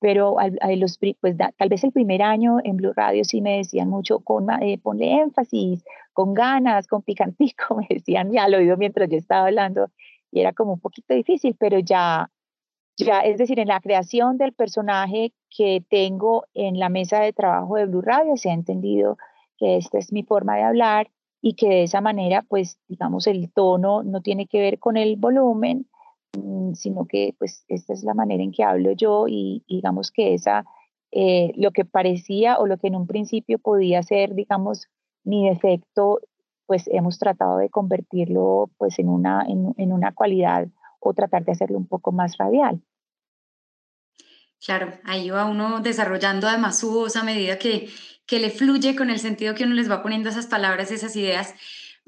pero 0.00 0.36
los, 0.76 0.98
pues 1.20 1.36
tal 1.36 1.68
vez 1.68 1.84
el 1.84 1.92
primer 1.92 2.22
año 2.22 2.58
en 2.62 2.76
Blue 2.76 2.92
Radio 2.94 3.24
sí 3.24 3.40
me 3.40 3.58
decían 3.58 3.88
mucho, 3.88 4.20
con, 4.20 4.48
eh, 4.62 4.78
ponle 4.78 5.20
énfasis, 5.20 5.84
con 6.12 6.34
ganas, 6.34 6.86
con 6.86 7.02
picantico, 7.02 7.74
me 7.76 7.86
decían 7.90 8.30
ya 8.32 8.44
al 8.44 8.54
oído 8.54 8.76
mientras 8.76 9.08
yo 9.08 9.16
estaba 9.16 9.46
hablando 9.46 9.90
y 10.30 10.40
era 10.40 10.52
como 10.52 10.74
un 10.74 10.80
poquito 10.80 11.14
difícil, 11.14 11.56
pero 11.58 11.78
ya, 11.78 12.30
ya, 12.96 13.20
es 13.20 13.38
decir, 13.38 13.58
en 13.58 13.68
la 13.68 13.80
creación 13.80 14.36
del 14.38 14.52
personaje 14.52 15.32
que 15.50 15.82
tengo 15.88 16.44
en 16.54 16.78
la 16.78 16.88
mesa 16.88 17.20
de 17.20 17.32
trabajo 17.32 17.76
de 17.76 17.86
Blue 17.86 18.02
Radio, 18.02 18.36
se 18.36 18.50
ha 18.50 18.54
entendido 18.54 19.16
que 19.56 19.76
esta 19.76 19.98
es 19.98 20.12
mi 20.12 20.22
forma 20.22 20.56
de 20.56 20.62
hablar 20.62 21.10
y 21.40 21.54
que 21.54 21.68
de 21.68 21.82
esa 21.84 22.00
manera, 22.00 22.42
pues, 22.42 22.78
digamos, 22.88 23.26
el 23.26 23.50
tono 23.52 24.02
no 24.02 24.20
tiene 24.20 24.46
que 24.46 24.60
ver 24.60 24.78
con 24.78 24.96
el 24.96 25.16
volumen, 25.16 25.86
sino 26.74 27.06
que, 27.06 27.34
pues, 27.38 27.64
esta 27.68 27.92
es 27.92 28.02
la 28.02 28.14
manera 28.14 28.42
en 28.42 28.52
que 28.52 28.64
hablo 28.64 28.92
yo 28.92 29.26
y, 29.28 29.64
digamos 29.68 30.10
que 30.10 30.34
esa, 30.34 30.64
eh, 31.10 31.52
lo 31.56 31.70
que 31.70 31.84
parecía 31.84 32.58
o 32.58 32.66
lo 32.66 32.78
que 32.78 32.88
en 32.88 32.96
un 32.96 33.06
principio 33.06 33.58
podía 33.58 34.02
ser, 34.02 34.34
digamos, 34.34 34.88
mi 35.24 35.48
defecto, 35.48 36.20
pues 36.66 36.86
hemos 36.88 37.18
tratado 37.18 37.58
de 37.58 37.70
convertirlo, 37.70 38.70
pues, 38.78 38.98
en 38.98 39.08
una, 39.08 39.44
en, 39.48 39.74
en 39.76 39.92
una 39.92 40.12
cualidad 40.12 40.68
o 41.00 41.14
tratar 41.14 41.44
de 41.44 41.52
hacerlo 41.52 41.78
un 41.78 41.86
poco 41.86 42.12
más 42.12 42.36
radial. 42.36 42.82
Claro, 44.64 44.92
ahí 45.04 45.30
va 45.30 45.44
uno 45.44 45.80
desarrollando 45.80 46.48
además 46.48 46.78
su 46.78 46.90
voz 46.90 47.14
a 47.16 47.22
medida 47.22 47.58
que, 47.58 47.88
que 48.26 48.40
le 48.40 48.50
fluye 48.50 48.96
con 48.96 49.08
el 49.08 49.20
sentido 49.20 49.54
que 49.54 49.64
uno 49.64 49.74
les 49.74 49.90
va 49.90 50.02
poniendo 50.02 50.28
esas 50.28 50.46
palabras, 50.46 50.90
esas 50.90 51.14
ideas. 51.14 51.54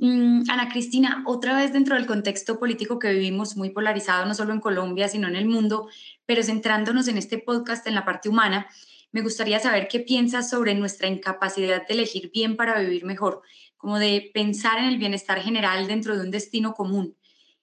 Mm, 0.02 0.44
Ana 0.48 0.70
Cristina, 0.70 1.22
otra 1.26 1.54
vez 1.54 1.74
dentro 1.74 1.94
del 1.94 2.06
contexto 2.06 2.58
político 2.58 2.98
que 2.98 3.12
vivimos, 3.12 3.58
muy 3.58 3.68
polarizado 3.68 4.24
no 4.24 4.34
solo 4.34 4.54
en 4.54 4.60
Colombia, 4.60 5.08
sino 5.08 5.28
en 5.28 5.36
el 5.36 5.44
mundo, 5.44 5.90
pero 6.24 6.42
centrándonos 6.42 7.06
en 7.08 7.18
este 7.18 7.36
podcast 7.36 7.86
en 7.86 7.94
la 7.94 8.06
parte 8.06 8.30
humana, 8.30 8.66
me 9.12 9.20
gustaría 9.20 9.60
saber 9.60 9.88
qué 9.88 10.00
piensas 10.00 10.48
sobre 10.48 10.74
nuestra 10.74 11.06
incapacidad 11.06 11.86
de 11.86 11.92
elegir 11.92 12.30
bien 12.32 12.56
para 12.56 12.80
vivir 12.80 13.04
mejor, 13.04 13.42
como 13.76 13.98
de 13.98 14.30
pensar 14.32 14.78
en 14.78 14.86
el 14.86 14.96
bienestar 14.96 15.38
general 15.38 15.86
dentro 15.86 16.16
de 16.16 16.22
un 16.22 16.30
destino 16.30 16.72
común. 16.72 17.14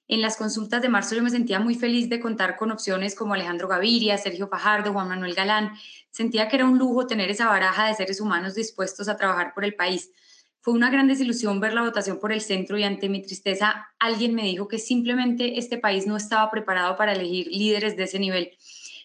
En 0.08 0.22
las 0.22 0.38
consultas 0.38 0.84
de 0.84 0.90
marzo 0.90 1.16
yo 1.16 1.24
me 1.24 1.32
sentía 1.32 1.60
muy 1.60 1.74
feliz 1.74 2.08
de 2.08 2.20
contar 2.20 2.56
con 2.56 2.70
opciones 2.70 3.16
como 3.16 3.34
Alejandro 3.34 3.68
Gaviria, 3.68 4.16
Sergio 4.20 4.48
Fajardo, 4.48 4.94
Juan 4.94 5.08
Manuel 5.08 5.34
Galán. 5.34 5.72
Sentía 6.12 6.50
que 6.50 6.58
era 6.58 6.66
un 6.66 6.78
lujo 6.78 7.08
tener 7.08 7.32
esa 7.32 7.48
baraja 7.48 7.88
de 7.88 7.96
seres 7.96 8.22
humanos 8.22 8.54
dispuestos 8.54 9.10
a 9.10 9.18
trabajar 9.18 9.56
por 9.56 9.66
el 9.66 9.74
país. 9.74 10.12
Fue 10.68 10.74
una 10.74 10.90
gran 10.90 11.08
desilusión 11.08 11.62
ver 11.62 11.72
la 11.72 11.82
votación 11.82 12.20
por 12.20 12.34
el 12.34 12.42
centro 12.42 12.78
y 12.78 12.84
ante 12.84 13.08
mi 13.08 13.22
tristeza 13.22 13.88
alguien 14.00 14.36
me 14.36 14.44
dijo 14.44 14.68
que 14.68 14.80
simplemente 14.80 15.60
este 15.60 15.78
país 15.78 16.06
no 16.08 16.18
estaba 16.18 16.52
preparado 16.52 16.98
para 16.98 17.14
elegir 17.14 17.48
líderes 17.48 17.96
de 17.96 18.04
ese 18.04 18.20
nivel. 18.20 18.52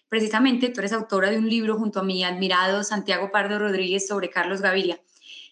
Precisamente 0.09 0.67
tú 0.67 0.81
eres 0.81 0.91
autora 0.91 1.31
de 1.31 1.37
un 1.37 1.47
libro 1.49 1.77
junto 1.77 2.01
a 2.01 2.03
mi 2.03 2.21
admirado 2.25 2.83
Santiago 2.83 3.31
Pardo 3.31 3.59
Rodríguez 3.59 4.05
sobre 4.05 4.29
Carlos 4.29 4.59
Gaviria. 4.59 4.99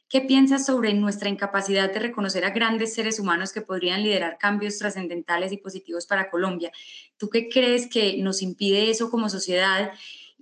¿Qué 0.10 0.20
piensas 0.20 0.66
sobre 0.66 0.94
nuestra 0.94 1.30
incapacidad 1.30 1.94
de 1.94 2.00
reconocer 2.00 2.44
a 2.44 2.50
grandes 2.50 2.94
seres 2.94 3.18
humanos 3.18 3.54
que 3.54 3.62
podrían 3.62 4.04
liderar 4.04 4.38
cambios 4.38 4.78
trascendentales 4.80 5.54
y 5.54 5.58
positivos 5.60 6.08
para 6.08 6.30
Colombia? 6.30 6.74
¿Tú 7.16 7.30
qué 7.30 7.48
crees 7.48 7.88
que 7.88 8.18
nos 8.18 8.42
impide 8.42 8.92
eso 8.92 9.10
como 9.10 9.30
sociedad? 9.30 9.94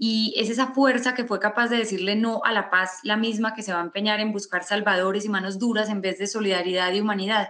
Y 0.01 0.34
es 0.38 0.50
esa 0.50 0.68
fuerza 0.68 1.13
que 1.13 1.25
fue 1.25 1.41
capaz 1.41 1.68
de 1.68 1.75
decirle 1.75 2.15
no 2.15 2.41
a 2.46 2.53
la 2.53 2.70
paz, 2.70 3.01
la 3.03 3.18
misma 3.18 3.53
que 3.53 3.63
se 3.63 3.74
va 3.74 3.82
a 3.82 3.84
empeñar 3.84 4.22
en 4.22 4.32
buscar 4.32 4.63
salvadores 4.63 5.25
y 5.25 5.29
manos 5.29 5.60
duras 5.60 5.89
en 5.89 6.00
vez 6.00 6.18
de 6.18 6.27
solidaridad 6.27 6.94
y 6.94 7.01
humanidad. 7.01 7.50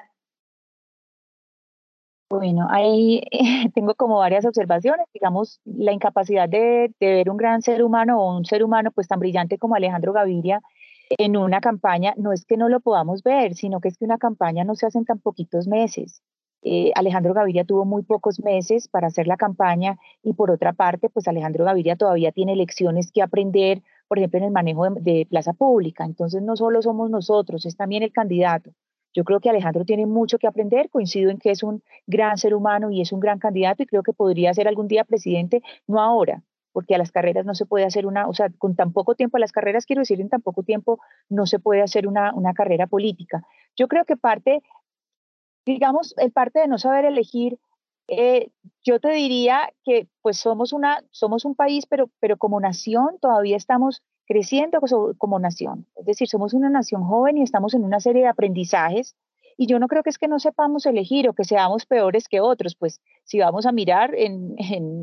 Bueno, 2.28 2.68
ahí 2.72 3.22
tengo 3.76 3.94
como 3.94 4.18
varias 4.18 4.46
observaciones, 4.46 5.06
digamos, 5.14 5.62
la 5.64 5.92
incapacidad 5.92 6.50
de, 6.50 6.92
ver 7.00 7.30
un 7.30 7.38
gran 7.38 7.62
ser 7.62 7.84
humano 7.84 8.20
o 8.20 8.36
un 8.36 8.46
ser 8.46 8.64
humano 8.64 8.90
pues 8.92 9.08
tan 9.08 9.20
brillante 9.20 9.60
como 9.60 9.76
Alejandro 9.76 10.12
Gaviria 10.12 10.60
en 11.18 11.38
una 11.38 11.62
campaña 11.62 12.14
no 12.18 12.34
es 12.34 12.46
que 12.46 12.58
no 12.58 12.68
lo 12.68 12.80
podamos 12.80 13.22
ver, 13.22 13.54
sino 13.54 13.80
que 13.80 13.90
es 13.90 13.98
que 13.98 14.06
una 14.06 14.18
campaña 14.18 14.64
no 14.64 14.74
se 14.74 14.88
hace 14.88 14.98
en 14.98 15.06
tan 15.06 15.20
poquitos 15.20 15.68
meses. 15.68 16.24
Eh, 16.62 16.92
Alejandro 16.96 17.34
Gaviria 17.34 17.64
tuvo 17.64 17.86
muy 17.86 18.04
pocos 18.04 18.40
meses 18.42 18.88
para 18.88 19.08
hacer 19.08 19.28
la 19.28 19.38
campaña 19.38 19.98
y 20.24 20.34
por 20.34 20.52
otra 20.52 20.74
parte, 20.74 21.10
pues 21.10 21.28
Alejandro 21.28 21.66
Gaviria 21.66 21.96
todavía 21.96 22.32
tiene 22.32 22.56
lecciones 22.56 23.12
que 23.12 23.22
aprender, 23.22 23.82
por 24.08 24.18
ejemplo, 24.18 24.40
en 24.40 24.46
el 24.46 24.52
manejo 24.52 24.90
de, 24.90 25.02
de 25.02 25.28
plaza 25.30 25.54
pública. 25.54 26.06
Entonces, 26.06 26.42
no 26.42 26.56
solo 26.56 26.82
somos 26.82 27.10
nosotros, 27.10 27.66
es 27.66 27.78
también 27.78 28.04
el 28.04 28.12
candidato. 28.12 28.72
Yo 29.14 29.24
creo 29.24 29.40
que 29.40 29.50
Alejandro 29.50 29.86
tiene 29.86 30.06
mucho 30.06 30.38
que 30.38 30.48
aprender, 30.48 30.90
coincido 30.90 31.32
en 31.32 31.40
que 31.40 31.52
es 31.52 31.64
un 31.64 31.82
gran 32.06 32.38
ser 32.38 32.54
humano 32.54 32.92
y 32.92 33.02
es 33.02 33.12
un 33.12 33.20
gran 33.20 33.40
candidato 33.40 33.84
y 33.84 33.86
creo 33.88 34.04
que 34.04 34.14
podría 34.14 34.54
ser 34.54 34.68
algún 34.68 34.88
día 34.88 35.04
presidente, 35.04 35.62
no 35.88 36.00
ahora, 36.00 36.44
porque 36.72 36.96
a 36.96 36.98
las 36.98 37.12
carreras 37.12 37.46
no 37.46 37.56
se 37.56 37.66
puede 37.66 37.86
hacer 37.86 38.06
una, 38.06 38.28
o 38.28 38.34
sea, 38.34 38.50
con 38.58 38.76
tan 38.76 38.94
poco 38.94 39.16
tiempo, 39.16 39.38
a 39.38 39.40
las 39.40 39.52
carreras 39.52 39.86
quiero 39.86 40.02
decir, 40.02 40.22
en 40.22 40.30
tan 40.30 40.42
poco 40.42 40.64
tiempo 40.64 41.00
no 41.28 41.48
se 41.48 41.60
puede 41.60 41.82
hacer 41.82 42.08
una, 42.08 42.34
una 42.34 42.54
carrera 42.54 42.86
política. 42.86 43.44
Yo 43.76 43.88
creo 43.88 44.06
que 44.06 44.16
parte, 44.16 44.62
digamos, 45.66 46.14
el 46.18 46.32
parte 46.32 46.60
de 46.60 46.68
no 46.68 46.78
saber 46.78 47.06
elegir, 47.06 47.60
eh, 48.08 48.50
yo 48.84 49.00
te 49.00 49.12
diría 49.12 49.72
que 49.84 50.08
pues 50.22 50.38
somos, 50.38 50.74
una, 50.74 51.04
somos 51.12 51.46
un 51.46 51.56
país, 51.56 51.86
pero, 51.86 52.10
pero 52.20 52.38
como 52.38 52.60
nación 52.60 53.18
todavía 53.22 53.56
estamos 53.56 54.02
creciendo 54.28 54.80
como, 55.18 55.40
nación. 55.40 55.88
Es 55.96 56.06
decir, 56.06 56.28
somos 56.28 56.54
una 56.54 56.70
nación 56.70 57.04
joven 57.04 57.38
y 57.38 57.44
estamos 57.44 57.74
en 57.74 57.84
una 57.84 58.00
serie 58.00 58.24
de 58.24 58.28
aprendizajes 58.28 59.16
y 59.58 59.66
yo 59.66 59.80
no 59.80 59.88
creo 59.88 60.04
que 60.04 60.12
es 60.12 60.18
que 60.18 60.28
no 60.28 60.40
sepamos 60.40 60.86
elegir 60.86 61.28
o 61.28 61.34
que 61.34 61.44
seamos 61.44 61.86
peores 61.86 62.28
que 62.28 62.40
otros, 62.40 62.76
pues 62.76 63.02
si 63.26 63.40
vamos 63.40 63.66
a 63.66 63.72
mirar, 63.72 64.14
en, 64.16 64.56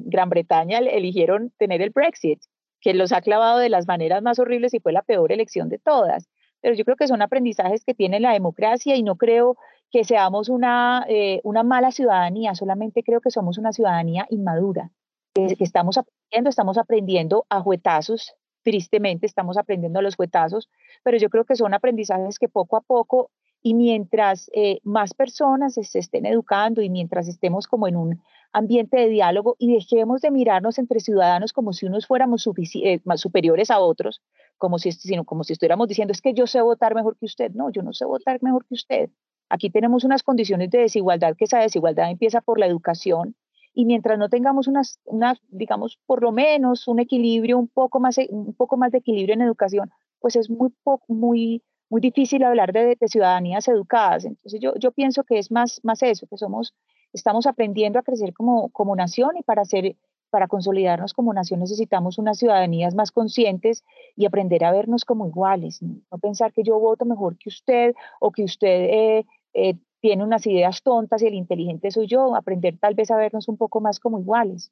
Gran 0.09 0.31
Bretaña 0.31 0.79
eligieron 0.79 1.53
tener 1.59 1.83
el 1.83 1.91
Brexit, 1.91 2.41
que 2.81 2.95
los 2.95 3.13
ha 3.13 3.21
clavado 3.21 3.59
de 3.59 3.69
las 3.69 3.87
maneras 3.87 4.23
más 4.23 4.39
horribles 4.39 4.75
y 4.75 4.81
fue 4.81 4.93
la 4.93 5.03
peor 5.03 5.33
elección 5.33 5.69
de 5.69 5.79
todas. 5.79 6.29
Pero 6.61 6.75
yo 6.75 6.85
creo 6.85 6.97
que 6.97 7.09
son 7.09 7.21
aprendizajes 7.21 7.85
que 7.85 7.95
tiene 7.95 8.21
la 8.21 8.33
democracia 8.33 8.97
y 8.97 9.03
no 9.03 9.17
creo 9.17 9.57
que 9.91 10.05
seamos 10.05 10.49
una, 10.49 11.05
eh, 11.09 11.41
una 11.45 11.63
mala 11.63 11.91
ciudadanía, 11.91 12.55
solamente 12.55 13.03
creo 13.03 13.21
que 13.21 13.31
somos 13.31 13.59
una 13.59 13.73
ciudadanía 13.73 14.27
inmadura, 14.31 14.91
que, 15.35 15.57
que 15.57 15.65
estamos 15.65 15.99
aprendiendo, 15.99 16.51
estamos 16.51 16.79
aprendiendo 16.79 17.47
a 17.49 17.61
juetazos, 17.61 18.35
tristemente 18.63 19.27
estamos 19.27 19.57
aprendiendo 19.57 19.99
a 19.99 20.03
los 20.03 20.17
juetazos, 20.17 20.69
pero 21.05 21.19
yo 21.19 21.31
creo 21.31 21.45
que 21.45 21.57
son 21.57 21.73
aprendizajes 21.73 22.39
que 22.39 22.49
poco 22.49 22.77
a 22.77 22.81
poco 22.81 23.31
y 23.63 23.75
mientras 23.75 24.49
eh, 24.55 24.79
más 24.85 25.13
personas 25.13 25.75
se 25.75 25.99
estén 25.99 26.25
educando 26.25 26.83
y 26.83 26.89
mientras 26.89 27.27
estemos 27.27 27.67
como 27.67 27.89
en 27.89 27.97
un 27.97 28.23
ambiente 28.53 28.97
de 28.97 29.09
diálogo 29.09 29.57
y 29.59 29.75
dejemos 29.75 30.21
de 30.21 30.31
mirarnos 30.31 30.79
entre 30.79 31.01
ciudadanos 31.01 31.53
como 31.53 31.73
si 31.73 31.85
unos 31.85 32.07
fuéramos 32.07 32.49
eh, 32.75 33.01
más 33.05 33.21
superiores 33.21 33.73
a 33.73 33.81
otros, 33.81 34.23
como 34.57 34.79
si, 34.79 34.93
sino 34.93 35.25
como 35.25 35.43
si 35.43 35.53
estuviéramos 35.53 35.89
diciendo 35.89 36.13
es 36.13 36.23
que 36.23 36.33
yo 36.33 36.47
sé 36.47 36.61
votar 36.61 36.95
mejor 36.95 37.17
que 37.19 37.27
usted. 37.27 37.51
No, 37.55 37.71
yo 37.71 37.83
no 37.83 37.93
sé 37.93 38.05
votar 38.05 38.41
mejor 38.41 38.65
que 38.67 38.75
usted. 38.75 39.11
Aquí 39.49 39.71
tenemos 39.71 40.05
unas 40.05 40.23
condiciones 40.23 40.71
de 40.71 40.79
desigualdad, 40.79 41.37
que 41.37 41.45
esa 41.45 41.59
desigualdad 41.59 42.11
empieza 42.11 42.41
por 42.41 42.59
la 42.59 42.67
educación 42.67 43.37
y 43.75 43.85
mientras 43.85 44.19
no 44.19 44.29
tengamos 44.31 44.69
unas, 44.69 44.99
unas 45.05 45.39
digamos, 45.49 45.99
por 46.07 46.23
lo 46.23 46.33
menos 46.33 46.89
un 46.89 46.99
equilibrio, 46.99 47.59
un 47.59 47.69
poco 47.69 48.01
más, 48.01 48.17
un 48.31 48.55
poco 48.55 48.79
más 48.79 48.91
de 48.91 48.99
equilibrio 48.99 49.35
en 49.35 49.43
educación, 49.43 49.91
pues 50.19 50.35
es 50.35 50.49
muy, 50.49 50.73
muy, 51.09 51.63
muy 51.91 52.01
difícil 52.01 52.43
hablar 52.43 52.73
de, 52.73 52.97
ciudadanías 53.07 53.69
educadas. 53.69 54.25
Entonces 54.25 54.61
yo, 54.61 54.75
yo 54.77 54.93
pienso 54.93 55.25
que 55.25 55.39
es 55.39 55.51
más, 55.51 55.81
más 55.85 56.03
eso, 56.03 56.27
que 56.27 56.39
somos, 56.39 56.75
estamos 57.13 57.47
aprendiendo 57.47 57.99
a 57.99 58.03
crecer 58.03 58.33
como, 58.33 58.71
como 58.71 58.97
nación 58.97 59.37
y 59.37 59.43
para, 59.43 59.63
hacer, 59.63 59.97
para 60.31 60.49
consolidarnos 60.49 61.13
como 61.13 61.35
nación 61.35 61.61
necesitamos 61.61 62.19
unas 62.19 62.39
ciudadanías 62.39 62.95
más 62.95 63.13
conscientes 63.13 63.85
y 64.17 64.25
aprender 64.25 64.65
a 64.65 64.73
vernos 64.73 65.05
como 65.05 65.27
iguales. 65.27 65.83
No 65.83 66.19
pensar 66.19 66.53
que 66.53 66.63
yo 66.63 66.79
voto 66.81 67.05
mejor 67.05 67.37
que 67.37 67.51
usted 67.51 67.95
o 68.21 68.33
que 68.33 68.45
usted 68.45 68.89
eh, 68.91 69.27
eh, 69.57 69.75
tiene 70.01 70.23
unas 70.23 70.47
ideas 70.47 70.83
tontas 70.83 71.23
y 71.23 71.27
el 71.27 71.35
inteligente 71.35 71.91
soy 71.91 72.07
yo. 72.07 72.37
Aprender 72.37 72.77
tal 72.79 72.95
vez 72.95 73.11
a 73.11 73.17
vernos 73.17 73.49
un 73.49 73.57
poco 73.57 73.81
más 73.81 73.99
como 73.99 74.21
iguales. 74.21 74.71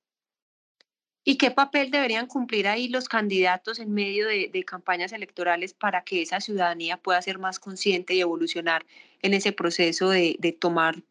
¿Y 1.27 1.39
qué 1.39 1.51
papel 1.51 1.91
deberían 1.91 2.27
cumplir 2.27 2.69
ahí 2.69 2.89
los 2.89 3.09
candidatos 3.09 3.79
en 3.79 3.95
medio 3.95 4.29
de, 4.29 4.65
campañas 4.67 5.11
electorales 5.13 5.73
para 5.73 6.03
que 6.05 6.21
esa 6.21 6.39
ciudadanía 6.41 6.99
pueda 6.99 7.23
ser 7.23 7.39
más 7.39 7.59
consciente 7.59 8.13
y 8.13 8.21
evolucionar 8.21 8.85
en 9.23 9.33
ese 9.33 9.53
proceso 9.53 10.11
de, 10.11 10.57
tomar 10.61 11.03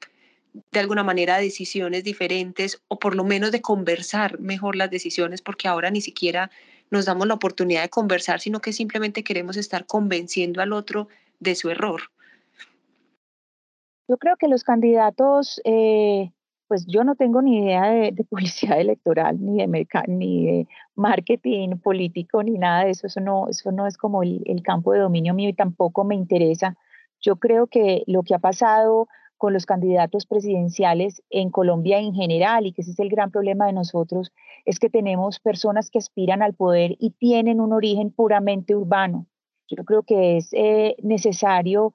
de 0.71 0.79
alguna 0.79 1.03
manera 1.03 1.39
decisiones 1.39 2.03
diferentes 2.03 2.79
o 2.87 2.99
por 2.99 3.15
lo 3.15 3.23
menos 3.23 3.51
de 3.51 3.63
conversar 3.63 4.39
mejor 4.39 4.75
las 4.75 4.91
decisiones, 4.91 5.41
porque 5.41 5.67
ahora 5.67 5.89
ni 5.89 6.01
siquiera 6.01 6.51
nos 6.91 7.05
damos 7.05 7.25
la 7.25 7.33
oportunidad 7.33 7.81
de 7.81 7.89
conversar, 7.89 8.39
sino 8.39 8.59
que 8.59 8.71
simplemente 8.71 9.23
queremos 9.23 9.57
estar 9.57 9.87
convenciendo 9.87 10.61
al 10.61 10.73
otro 10.73 11.07
de 11.39 11.55
su 11.55 11.71
error. 11.71 12.12
Yo 14.07 14.17
creo 14.17 14.35
que 14.37 14.47
los 14.47 14.63
candidatos 14.63 15.61
eh, 15.63 16.31
pues 16.73 16.87
yo 16.87 17.03
no 17.03 17.13
tengo 17.13 17.43
ni 17.43 17.59
idea 17.59 17.83
de, 17.91 18.13
publicidad 18.29 18.79
electoral, 18.79 19.37
ni 19.39 19.57
de, 19.57 19.87
ni 20.07 20.45
de 20.45 20.67
marketing 20.95 21.77
político, 21.77 22.41
ni 22.41 22.57
nada 22.57 22.85
de 22.85 22.91
eso. 22.91 23.05
Eso 23.05 23.19
no, 23.19 23.47
eso 23.47 23.71
no 23.71 23.85
es 23.85 23.95
como 23.95 24.23
el, 24.23 24.41
campo 24.63 24.91
de 24.91 24.99
dominio 24.99 25.35
mío 25.35 25.49
y 25.49 25.53
tampoco 25.53 26.03
me 26.03 26.15
interesa. 26.15 26.75
Yo 27.21 27.35
creo 27.35 27.67
que 27.67 28.03
lo 28.07 28.23
que 28.23 28.33
ha 28.33 28.39
pasado 28.39 29.07
con 29.37 29.53
los 29.53 29.67
candidatos 29.67 30.25
presidenciales 30.25 31.21
en 31.29 31.51
Colombia 31.51 31.99
en 31.99 32.15
general, 32.15 32.65
y 32.65 32.71
que 32.71 32.81
ese 32.81 32.91
es 32.91 32.99
el 32.99 33.09
gran 33.09 33.29
problema 33.29 33.67
de 33.67 33.73
nosotros, 33.73 34.31
es 34.65 34.79
que 34.79 34.89
tenemos 34.89 35.39
personas 35.39 35.91
que 35.91 35.99
aspiran 35.99 36.41
al 36.41 36.55
poder 36.55 36.95
y 36.97 37.11
tienen 37.11 37.61
un 37.61 37.71
origen 37.71 38.09
puramente 38.09 38.75
urbano. 38.75 39.27
Yo 39.67 39.83
creo 39.83 40.01
que 40.01 40.37
es 40.37 40.49
eh, 40.53 40.95
necesario 41.03 41.93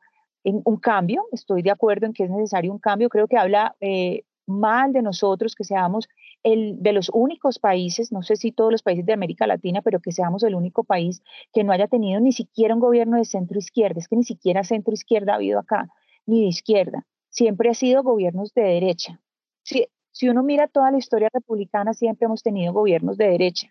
un 0.64 0.76
cambio, 0.76 1.25
estoy 1.33 1.62
de 1.62 1.71
acuerdo 1.71 2.07
en 2.07 2.12
que 2.12 2.25
es 2.25 2.31
necesario 2.31 2.73
un 2.73 2.78
cambio, 2.78 3.09
creo 3.09 3.26
que 3.26 3.37
habla 3.37 3.76
eh, 3.81 4.25
mal 4.47 4.93
de 4.93 5.02
nosotros 5.02 5.55
que 5.55 5.64
seamos 5.64 6.09
el, 6.43 6.83
de 6.83 6.93
los 6.93 7.11
únicos 7.12 7.59
países, 7.59 8.12
no 8.12 8.23
sé 8.23 8.37
si 8.37 8.52
todos 8.52 8.73
los 8.73 8.83
países 8.83 9.05
de 9.05 9.12
América 9.12 9.47
Latina, 9.47 9.83
pero 9.83 10.00
que 10.00 10.12
seamos 10.12 10.43
el 10.43 10.55
único 10.55 10.85
país 10.85 11.23
que 11.52 11.64
no 11.64 11.73
haya 11.73 11.88
tenido 11.88 12.21
ni 12.21 12.33
siquiera 12.33 12.75
un 12.75 12.81
gobierno 12.81 13.17
de 13.17 13.25
centro 13.25 13.59
izquierda, 13.59 14.00
es 14.00 14.09
que 14.09 14.17
ni 14.17 14.25
siquiera 14.25 14.64
centro 14.64 14.95
izquierda 14.95 15.33
ha 15.33 15.37
habido 15.37 15.59
acá, 15.59 15.88
ni 16.26 16.43
de 16.43 16.49
izquierda, 16.49 17.07
siempre 17.28 17.71
ha 17.71 17.75
sido 17.75 18.02
gobiernos 18.02 18.55
de 18.55 18.62
derecha. 18.62 19.21
Si, 19.62 19.87
si 20.12 20.28
uno 20.28 20.43
mira 20.43 20.67
toda 20.69 20.90
la 20.90 20.99
historia 20.99 21.28
republicana, 21.33 21.93
siempre 21.93 22.26
hemos 22.26 22.43
tenido 22.43 22.73
gobiernos 22.73 23.19
de 23.19 23.28
derecha. 23.28 23.69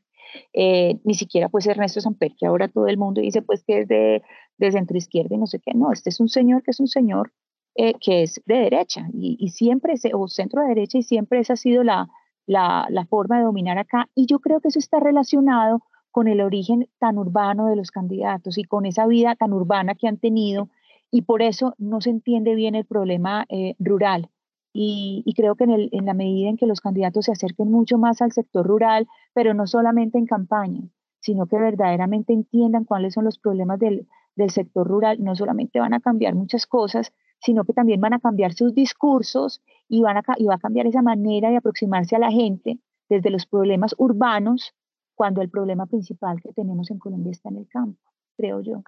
Eh, 0.53 0.99
ni 1.05 1.13
siquiera 1.13 1.47
pues 1.47 1.65
Ernesto 1.67 2.01
Samper, 2.01 2.33
que 2.37 2.45
ahora 2.45 2.67
todo 2.67 2.87
el 2.87 2.97
mundo 2.97 3.21
dice 3.21 3.41
pues 3.41 3.63
que 3.63 3.79
es 3.79 3.87
de, 3.87 4.21
de 4.57 4.71
centro 4.71 4.97
izquierda 4.97 5.35
y 5.35 5.37
no 5.37 5.47
sé 5.47 5.59
qué, 5.59 5.73
no, 5.73 5.91
este 5.91 6.09
es 6.09 6.19
un 6.19 6.29
señor 6.29 6.63
que 6.63 6.71
es 6.71 6.79
un 6.79 6.87
señor 6.87 7.31
eh, 7.75 7.93
que 7.99 8.23
es 8.23 8.41
de 8.45 8.55
derecha 8.55 9.07
y, 9.13 9.37
y 9.39 9.49
siempre, 9.49 9.93
es, 9.93 10.01
o 10.11 10.27
centro 10.27 10.61
de 10.63 10.69
derecha 10.69 10.97
y 10.97 11.03
siempre 11.03 11.39
esa 11.39 11.53
ha 11.53 11.57
sido 11.57 11.83
la, 11.83 12.09
la, 12.47 12.87
la 12.89 13.05
forma 13.05 13.37
de 13.37 13.43
dominar 13.43 13.77
acá. 13.77 14.09
Y 14.15 14.25
yo 14.25 14.39
creo 14.39 14.61
que 14.61 14.69
eso 14.69 14.79
está 14.79 14.99
relacionado 14.99 15.83
con 16.09 16.27
el 16.27 16.41
origen 16.41 16.89
tan 16.97 17.19
urbano 17.19 17.67
de 17.67 17.75
los 17.75 17.91
candidatos 17.91 18.57
y 18.57 18.63
con 18.63 18.87
esa 18.87 19.05
vida 19.05 19.35
tan 19.35 19.53
urbana 19.53 19.93
que 19.93 20.07
han 20.07 20.17
tenido. 20.17 20.69
Y 21.11 21.21
por 21.21 21.43
eso 21.43 21.75
no 21.77 22.01
se 22.01 22.09
entiende 22.09 22.55
bien 22.55 22.73
el 22.73 22.85
problema 22.85 23.45
eh, 23.49 23.75
rural. 23.77 24.29
Y, 24.73 25.23
y, 25.25 25.33
creo 25.33 25.55
que 25.55 25.65
en, 25.65 25.71
el, 25.71 25.89
en, 25.91 26.05
la 26.05 26.13
medida 26.13 26.49
en 26.49 26.57
que 26.57 26.67
los 26.67 26.81
candidatos 26.81 27.25
se 27.25 27.31
acerquen 27.31 27.71
mucho 27.71 27.97
más 27.97 28.21
al 28.21 28.31
sector 28.31 28.65
rural, 28.65 29.07
pero 29.33 29.53
no 29.53 29.65
solamente 29.65 30.17
en 30.17 30.25
campaña, 30.25 30.81
sino 31.19 31.47
que 31.47 31.57
verdaderamente 31.57 32.33
entiendan 32.33 32.85
cuáles 32.85 33.13
son 33.15 33.25
los 33.25 33.39
problemas 33.39 33.79
del, 33.79 34.07
del 34.37 34.51
sector 34.51 34.87
rural, 34.87 35.17
no 35.21 35.35
solamente 35.35 35.79
van 35.79 35.93
a 35.93 35.99
cambiar 35.99 36.35
muchas 36.35 36.65
cosas, 36.65 37.11
sino 37.39 37.65
que 37.65 37.73
también 37.73 37.99
van 37.99 38.13
a 38.13 38.19
cambiar 38.19 38.53
sus 38.53 38.73
discursos 38.73 39.61
y, 39.89 40.01
van 40.01 40.17
a, 40.17 40.23
y 40.37 40.45
va 40.45 40.55
a 40.55 40.59
cambiar 40.59 40.87
esa 40.87 41.01
manera 41.01 41.49
de 41.49 41.57
aproximarse 41.57 42.15
a 42.15 42.19
la 42.19 42.31
gente 42.31 42.79
desde 43.09 43.29
los 43.29 43.45
problemas 43.45 43.95
urbanos, 43.97 44.73
cuando 45.15 45.41
el 45.41 45.49
problema 45.49 45.87
principal 45.87 46.39
que 46.41 46.53
tenemos 46.53 46.91
en 46.91 46.99
Colombia 46.99 47.31
está 47.31 47.49
en 47.49 47.57
el 47.57 47.67
campo, 47.67 47.99
creo 48.37 48.61
yo. 48.61 48.83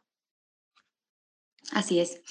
Así 1.73 1.99
es, 1.99 2.21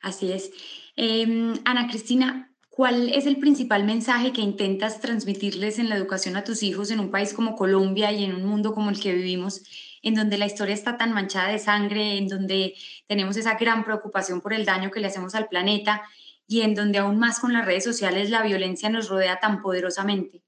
así 0.00 0.30
es. 0.30 0.52
Eh, 0.96 1.54
Ana 1.64 1.88
Cristina, 1.88 2.54
¿cuál 2.68 3.08
es 3.08 3.26
el 3.26 3.38
principal 3.38 3.84
mensaje 3.84 4.32
que 4.32 4.42
intentas 4.42 5.00
transmitirles 5.00 5.78
en 5.80 5.88
la 5.88 5.96
educación 5.96 6.36
a 6.36 6.44
tus 6.44 6.62
hijos 6.62 6.90
en 6.90 7.00
un 7.00 7.10
país 7.10 7.34
como 7.34 7.56
Colombia 7.56 8.12
y 8.12 8.24
en 8.24 8.34
un 8.34 8.44
mundo 8.44 8.74
como 8.74 8.90
el 8.90 9.00
que 9.00 9.12
vivimos, 9.12 9.64
en 10.08 10.14
donde 10.14 10.38
la 10.38 10.46
historia 10.46 10.74
está 10.74 10.96
tan 10.96 11.12
manchada 11.12 11.48
de 11.48 11.58
sangre, 11.58 12.18
en 12.18 12.28
donde 12.28 12.74
tenemos 13.06 13.36
esa 13.36 13.54
gran 13.54 13.84
preocupación 13.84 14.40
por 14.40 14.52
el 14.52 14.64
daño 14.64 14.90
que 14.90 15.00
le 15.00 15.06
hacemos 15.06 15.34
al 15.34 15.48
planeta 15.48 16.02
y 16.46 16.62
en 16.62 16.74
donde 16.74 16.98
aún 16.98 17.18
más 17.18 17.40
con 17.40 17.52
las 17.52 17.66
redes 17.66 17.84
sociales 17.84 18.30
la 18.30 18.42
violencia 18.42 18.88
nos 18.90 19.08
rodea 19.08 19.38
tan 19.38 19.62
poderosamente? 19.62 20.42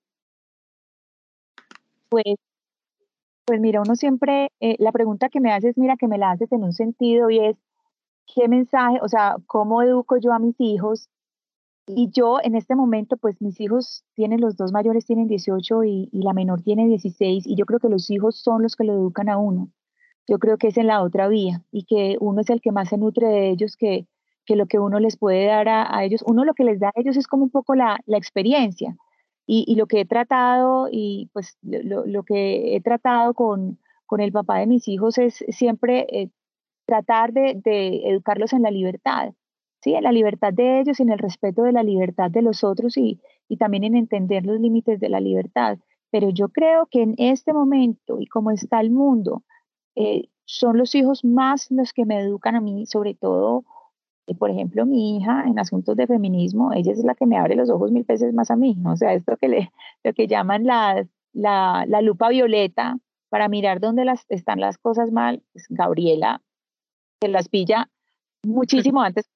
Pues 2.08 2.36
pues 3.50 3.60
mira, 3.60 3.80
uno 3.80 3.96
siempre, 3.96 4.52
eh, 4.60 4.76
la 4.78 4.92
pregunta 4.92 5.28
que 5.28 5.40
me 5.40 5.52
haces, 5.52 5.76
mira, 5.76 5.96
que 5.96 6.06
me 6.06 6.18
la 6.18 6.30
haces 6.30 6.52
en 6.52 6.62
un 6.62 6.72
sentido 6.72 7.30
y 7.30 7.44
es, 7.44 7.56
qué 8.32 8.46
mensaje, 8.46 9.00
o 9.02 9.08
sea, 9.08 9.38
cómo 9.48 9.82
educo 9.82 10.18
yo 10.18 10.32
a 10.32 10.38
mis 10.38 10.54
hijos. 10.60 11.08
Y 11.96 12.10
yo 12.10 12.38
en 12.42 12.54
este 12.54 12.74
momento, 12.74 13.16
pues 13.16 13.40
mis 13.40 13.60
hijos 13.60 14.04
tienen, 14.14 14.40
los 14.40 14.56
dos 14.56 14.72
mayores 14.72 15.04
tienen 15.06 15.28
18 15.28 15.84
y, 15.84 16.08
la 16.12 16.32
menor 16.32 16.62
tiene 16.62 16.86
16, 16.86 17.46
y 17.46 17.56
yo 17.56 17.66
creo 17.66 17.80
que 17.80 17.88
los 17.88 18.10
hijos 18.10 18.40
son 18.40 18.62
los 18.62 18.76
que 18.76 18.84
lo 18.84 18.94
educan 18.94 19.28
a 19.28 19.38
uno. 19.38 19.70
Yo 20.26 20.38
creo 20.38 20.58
que 20.58 20.68
es 20.68 20.76
en 20.76 20.86
la 20.86 21.02
otra 21.02 21.28
vía 21.28 21.62
y 21.72 21.84
que 21.84 22.16
uno 22.20 22.40
es 22.40 22.50
el 22.50 22.60
que 22.60 22.72
más 22.72 22.88
se 22.90 22.98
nutre 22.98 23.26
de 23.26 23.50
ellos, 23.50 23.76
que, 23.76 24.06
que 24.46 24.56
lo 24.56 24.66
que 24.66 24.78
uno 24.78 25.00
les 25.00 25.16
puede 25.16 25.46
dar 25.46 25.68
a, 25.68 26.04
ellos, 26.04 26.22
uno 26.26 26.44
lo 26.44 26.54
que 26.54 26.64
les 26.64 26.80
da 26.80 26.88
a 26.88 27.00
ellos 27.00 27.16
es 27.16 27.26
como 27.26 27.44
un 27.44 27.50
poco 27.50 27.74
la, 27.74 27.98
la 28.06 28.18
experiencia. 28.18 28.96
Y, 29.46 29.74
lo 29.74 29.86
que 29.86 30.00
he 30.00 30.04
tratado, 30.04 30.88
y 30.92 31.28
pues 31.32 31.58
lo, 31.62 32.06
lo 32.06 32.22
que 32.22 32.76
he 32.76 32.80
tratado 32.80 33.34
con, 33.34 33.80
con 34.10 34.20
el 34.20 34.32
papá 34.32 34.58
de 34.58 34.66
mis 34.66 34.88
hijos 34.88 35.18
es 35.18 35.44
siempre 35.50 36.06
eh, 36.10 36.30
tratar 36.84 37.32
de, 37.32 37.60
educarlos 38.06 38.52
en 38.52 38.62
la 38.62 38.72
libertad, 38.72 39.32
¿sí? 39.82 39.94
en 39.94 40.04
la 40.04 40.12
libertad 40.12 40.52
de 40.52 40.80
ellos, 40.80 41.00
en 41.00 41.10
el 41.10 41.18
respeto 41.18 41.62
de 41.62 41.72
la 41.72 41.82
libertad 41.82 42.30
de 42.30 42.42
los 42.42 42.64
otros 42.64 42.96
y, 42.96 43.20
y 43.48 43.56
también 43.56 43.84
en 43.84 43.96
entender 43.96 44.46
los 44.46 44.60
límites 44.60 45.00
de 45.00 45.08
la 45.08 45.20
libertad. 45.20 45.78
Pero 46.10 46.30
yo 46.30 46.48
creo 46.48 46.86
que 46.90 47.02
en 47.02 47.14
este 47.18 47.52
momento 47.52 48.20
y 48.20 48.26
como 48.26 48.50
está 48.50 48.80
el 48.80 48.90
mundo, 48.90 49.44
eh, 49.94 50.28
son 50.44 50.78
los 50.78 50.94
hijos 50.94 51.24
más 51.24 51.70
los 51.70 51.92
que 51.92 52.04
me 52.04 52.20
educan 52.20 52.56
a 52.56 52.60
mí, 52.60 52.84
sobre 52.86 53.14
todo, 53.14 53.64
eh, 54.26 54.34
por 54.34 54.50
ejemplo, 54.50 54.84
mi 54.86 55.16
hija 55.16 55.44
en 55.46 55.58
asuntos 55.58 55.96
de 55.96 56.06
feminismo, 56.06 56.72
ella 56.72 56.92
es 56.92 57.04
la 57.04 57.14
que 57.14 57.26
me 57.26 57.38
abre 57.38 57.54
los 57.54 57.70
ojos 57.70 57.92
mil 57.92 58.04
veces 58.04 58.34
más 58.34 58.50
a 58.50 58.56
mí, 58.56 58.76
o 58.84 58.96
sea, 58.96 59.14
esto 59.14 59.36
que, 59.36 59.48
le, 59.48 59.70
lo 60.04 60.12
que 60.12 60.26
llaman 60.26 60.64
la, 60.64 61.06
la, 61.32 61.84
la 61.86 62.00
lupa 62.02 62.28
violeta 62.28 62.98
para 63.28 63.48
mirar 63.48 63.78
dónde 63.78 64.04
las, 64.04 64.26
están 64.28 64.60
las 64.60 64.76
cosas 64.78 65.12
mal, 65.12 65.42
pues 65.52 65.66
Gabriela 65.68 66.42
se 67.20 67.28
las 67.28 67.48
pilla 67.48 67.88
muchísimo 68.42 69.02
antes, 69.02 69.30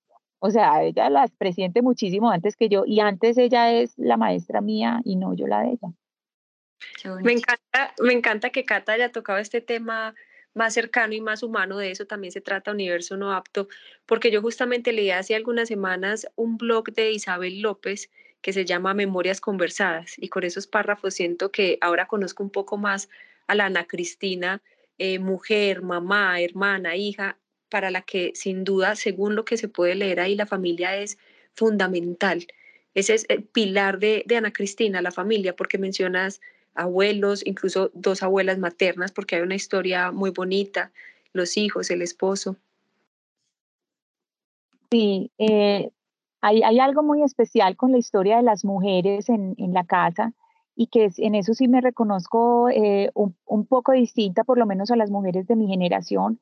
o 0.46 0.50
sea, 0.50 0.82
ella 0.82 1.08
las 1.08 1.30
presiente 1.30 1.80
muchísimo 1.80 2.30
antes 2.30 2.54
que 2.54 2.68
yo 2.68 2.84
y 2.86 3.00
antes 3.00 3.38
ella 3.38 3.72
es 3.72 3.94
la 3.96 4.18
maestra 4.18 4.60
mía 4.60 5.00
y 5.02 5.16
no 5.16 5.32
yo 5.32 5.46
la 5.46 5.62
de 5.62 5.70
ella. 5.70 5.88
Me 7.22 7.32
encanta, 7.32 7.94
me 8.02 8.12
encanta 8.12 8.50
que 8.50 8.66
Cata 8.66 8.92
haya 8.92 9.10
tocado 9.10 9.38
este 9.38 9.62
tema 9.62 10.14
más 10.52 10.74
cercano 10.74 11.14
y 11.14 11.22
más 11.22 11.42
humano, 11.42 11.78
de 11.78 11.90
eso 11.90 12.04
también 12.04 12.30
se 12.30 12.42
trata 12.42 12.72
Universo 12.72 13.16
No 13.16 13.32
Apto, 13.32 13.68
porque 14.04 14.30
yo 14.30 14.42
justamente 14.42 14.92
leí 14.92 15.10
hace 15.10 15.34
algunas 15.34 15.68
semanas 15.68 16.26
un 16.36 16.58
blog 16.58 16.92
de 16.92 17.12
Isabel 17.12 17.62
López 17.62 18.10
que 18.42 18.52
se 18.52 18.66
llama 18.66 18.92
Memorias 18.92 19.40
Conversadas 19.40 20.12
y 20.18 20.28
con 20.28 20.44
esos 20.44 20.66
párrafos 20.66 21.14
siento 21.14 21.50
que 21.52 21.78
ahora 21.80 22.06
conozco 22.06 22.42
un 22.42 22.50
poco 22.50 22.76
más 22.76 23.08
a 23.46 23.54
la 23.54 23.64
Ana 23.64 23.86
Cristina, 23.86 24.60
eh, 24.98 25.18
mujer, 25.18 25.80
mamá, 25.80 26.38
hermana, 26.42 26.96
hija, 26.96 27.38
para 27.68 27.90
la 27.90 28.02
que 28.02 28.32
sin 28.34 28.64
duda, 28.64 28.96
según 28.96 29.34
lo 29.34 29.44
que 29.44 29.56
se 29.56 29.68
puede 29.68 29.94
leer 29.94 30.20
ahí, 30.20 30.34
la 30.34 30.46
familia 30.46 30.96
es 30.96 31.18
fundamental. 31.54 32.46
Ese 32.94 33.14
es 33.14 33.26
el 33.28 33.44
pilar 33.44 33.98
de, 33.98 34.24
Ana 34.36 34.52
Cristina, 34.52 35.02
la 35.02 35.10
familia, 35.10 35.56
porque 35.56 35.78
mencionas 35.78 36.40
abuelos, 36.74 37.44
incluso 37.44 37.90
dos 37.94 38.22
abuelas 38.22 38.58
maternas, 38.58 39.12
porque 39.12 39.36
hay 39.36 39.42
una 39.42 39.54
historia 39.56 40.12
muy 40.12 40.30
bonita, 40.30 40.92
los 41.32 41.56
hijos, 41.56 41.90
el 41.90 42.02
esposo. 42.02 42.56
Sí, 44.90 45.30
eh, 45.38 45.90
hay, 46.40 46.62
hay, 46.62 46.78
algo 46.78 47.02
muy 47.02 47.22
especial 47.22 47.76
con 47.76 47.90
la 47.90 47.98
historia 47.98 48.36
de 48.36 48.42
las 48.44 48.64
mujeres 48.64 49.28
en, 49.28 49.56
la 49.72 49.84
casa 49.84 50.32
y 50.76 50.86
que 50.88 51.10
en 51.16 51.34
eso 51.34 51.54
sí 51.54 51.66
me 51.66 51.80
reconozco 51.80 52.68
eh, 52.68 53.10
un, 53.14 53.66
poco 53.66 53.92
distinta, 53.92 54.44
por 54.44 54.58
lo 54.58 54.66
menos 54.66 54.90
a 54.90 54.96
las 54.96 55.10
mujeres 55.10 55.46
de 55.48 55.56
mi 55.56 55.66
generación, 55.66 56.38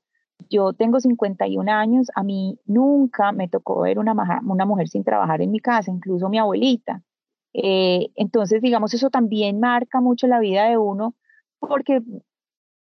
yo 0.49 0.73
tengo 0.73 1.01
51 1.01 1.71
años, 1.71 2.09
a 2.15 2.23
mí 2.23 2.59
nunca 2.67 3.33
me 3.33 3.49
tocó 3.49 3.81
ver 3.83 3.99
una, 3.99 4.15
mujer 4.67 4.89
sin 4.89 5.05
trabajar 5.05 5.43
en 5.43 5.51
mi 5.51 5.61
casa, 5.61 5.91
incluso 5.91 6.29
mi 6.29 6.39
abuelita. 6.39 7.03
Eh, 7.55 8.09
entonces, 8.15 8.63
digamos, 8.63 8.95
eso 8.95 9.11
también 9.11 9.61
marca 9.61 10.01
mucho 10.01 10.27
la 10.27 10.41
vida 10.41 10.65
de 10.65 10.79
uno, 10.79 11.15
porque 11.59 12.03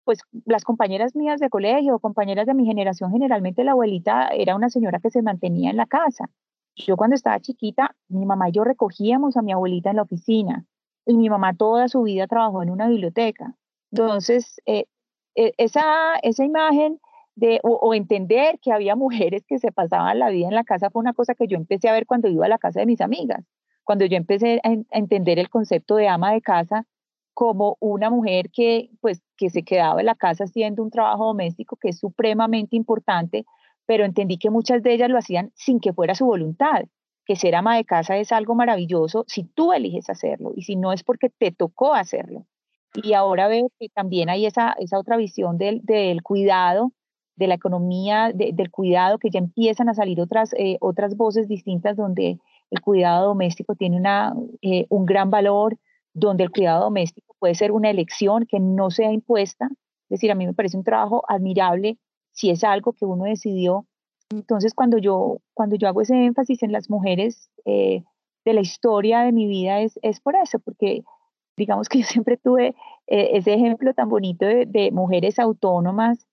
pues 0.04 0.22
las 0.46 0.64
compañeras 0.64 1.16
mías 1.16 1.40
de 1.40 1.50
colegio, 1.50 2.00
compañeras 2.00 2.48
de 2.48 2.56
mi 2.56 2.66
generación, 2.66 3.12
generalmente 3.12 3.64
la 3.64 3.72
abuelita 3.72 4.28
era 4.30 4.56
una 4.56 4.70
señora 4.70 5.00
que 5.00 5.12
se 5.12 5.22
mantenía 5.22 5.70
en 5.70 5.78
la 5.78 5.86
casa. 5.86 6.30
Yo 6.76 6.98
cuando 6.98 7.16
estaba 7.16 7.40
chiquita, 7.40 7.96
mi 8.08 8.26
mamá 8.26 8.50
y 8.50 8.54
yo 8.54 8.64
recogíamos 8.64 9.38
a 9.38 9.42
mi 9.42 9.52
abuelita 9.52 9.92
en 9.92 9.98
la 9.98 10.02
oficina 10.04 10.66
y 11.06 11.16
mi 11.16 11.30
mamá 11.30 11.56
toda 11.56 11.88
su 11.90 12.02
vida 12.04 12.28
trabajó 12.28 12.64
en 12.64 12.72
una 12.72 12.88
biblioteca. 12.88 13.56
Entonces, 13.92 14.60
eh, 14.66 14.86
e, 15.36 15.54
esa, 15.58 16.16
esa 16.24 16.44
imagen 16.44 17.00
o, 17.64 17.94
entender 17.94 18.60
que 18.62 18.72
había 18.72 18.96
mujeres 18.96 19.44
que 19.48 19.60
se 19.60 19.72
pasaban 19.72 20.20
la 20.20 20.30
vida 20.30 20.48
en 20.48 20.56
la 20.56 20.64
casa 20.64 20.90
fue 20.90 21.02
una 21.02 21.14
cosa 21.14 21.36
que 21.36 21.48
yo 21.48 21.58
empecé 21.58 21.90
a 21.90 21.94
ver 21.94 22.06
cuando 22.06 22.28
iba 22.28 22.46
a 22.46 22.50
la 22.50 22.58
casa 22.58 22.80
de 22.80 22.86
mis 22.86 23.02
amigas, 23.02 23.46
cuando 23.84 24.06
yo 24.06 24.18
empecé 24.18 24.62
a, 24.64 24.70
a 24.70 24.98
entender 24.98 25.40
el 25.40 25.50
concepto 25.50 25.96
de 25.96 26.08
ama 26.08 26.34
de 26.34 26.42
casa 26.42 26.86
como 27.34 27.78
una 27.80 28.10
mujer 28.10 28.50
que, 28.52 28.90
pues, 29.00 29.22
que 29.38 29.50
se 29.50 29.64
quedaba 29.64 30.02
en 30.02 30.08
la 30.08 30.16
casa 30.16 30.44
haciendo 30.44 30.84
un 30.84 30.92
trabajo 30.92 31.28
doméstico 31.28 31.78
que 31.78 31.90
es 31.90 32.00
supremamente 32.00 32.76
importante, 32.76 33.46
pero 33.86 34.04
entendí 34.04 34.38
que 34.38 34.50
muchas 34.50 34.84
de 34.84 34.94
ellas 34.94 35.10
lo 35.10 35.18
hacían 35.18 35.52
sin 35.56 35.80
que 35.80 35.94
fuera 35.94 36.16
su 36.16 36.26
voluntad, 36.26 36.84
que 37.26 37.36
ser 37.36 37.56
ama 37.56 37.78
de 37.78 37.86
casa 37.86 38.18
es 38.18 38.32
algo 38.32 38.56
maravilloso 38.56 39.24
si 39.28 39.44
tú 39.46 39.72
eliges 39.72 40.10
hacerlo 40.10 40.52
y 40.56 40.64
si 40.64 40.76
no 40.76 40.92
es 40.92 41.04
porque 41.04 41.30
te 41.30 41.52
tocó 41.52 41.94
hacerlo. 41.94 42.46
Y 42.94 43.14
ahora 43.14 43.48
veo 43.48 43.72
que 43.80 43.88
también 43.88 44.30
hay 44.30 44.46
esa, 44.46 44.74
esa 44.80 45.00
otra 45.00 45.16
visión 45.16 45.58
del, 45.58 45.82
del 45.84 46.24
cuidado 46.24 46.92
de 47.40 47.48
la 47.48 47.56
economía, 47.56 48.32
de, 48.36 48.52
del 48.54 48.70
cuidado, 48.70 49.18
que 49.18 49.30
ya 49.30 49.40
empiezan 49.40 49.88
a 49.88 49.94
salir 49.94 50.20
otras, 50.20 50.54
eh, 50.58 50.78
otras 50.82 51.16
voces 51.16 51.48
distintas 51.48 51.96
donde 51.96 52.38
el 52.70 52.82
cuidado 52.82 53.30
doméstico 53.30 53.76
tiene 53.76 53.96
una, 53.96 54.36
eh, 54.62 54.86
un 54.90 55.06
gran 55.06 55.32
valor, 55.32 55.78
donde 56.14 56.44
el 56.44 56.52
cuidado 56.52 56.84
doméstico 56.84 57.34
puede 57.40 57.56
ser 57.56 57.72
una 57.72 57.90
elección 57.90 58.46
que 58.46 58.60
no 58.60 58.92
sea 58.92 59.14
impuesta. 59.14 59.70
Es 59.72 60.20
decir, 60.20 60.32
a 60.32 60.36
mí 60.36 60.46
me 60.46 60.54
parece 60.54 60.76
un 60.76 60.84
trabajo 60.84 61.24
admirable 61.30 61.98
si 62.34 62.50
es 62.50 62.66
algo 62.66 62.92
que 62.92 63.06
uno 63.06 63.24
decidió. 63.24 63.86
Entonces, 64.32 64.74
cuando 64.74 64.98
yo, 64.98 65.38
cuando 65.54 65.78
yo 65.78 65.88
hago 65.88 66.02
ese 66.02 66.26
énfasis 66.26 66.62
en 66.62 66.74
las 66.74 66.90
mujeres 66.90 67.50
eh, 67.64 68.04
de 68.44 68.54
la 68.54 68.60
historia 68.60 69.22
de 69.22 69.32
mi 69.32 69.48
vida, 69.48 69.80
es, 69.80 69.98
es 70.02 70.20
por 70.20 70.36
eso, 70.36 70.60
porque 70.60 71.04
digamos 71.56 71.88
que 71.88 72.00
yo 72.00 72.06
siempre 72.06 72.36
tuve 72.36 72.76
ese 73.08 73.54
ejemplo 73.54 73.94
tan 73.94 74.10
bonito 74.10 74.46
de, 74.46 74.90
mujeres 74.92 75.40
autónomas. 75.40 76.29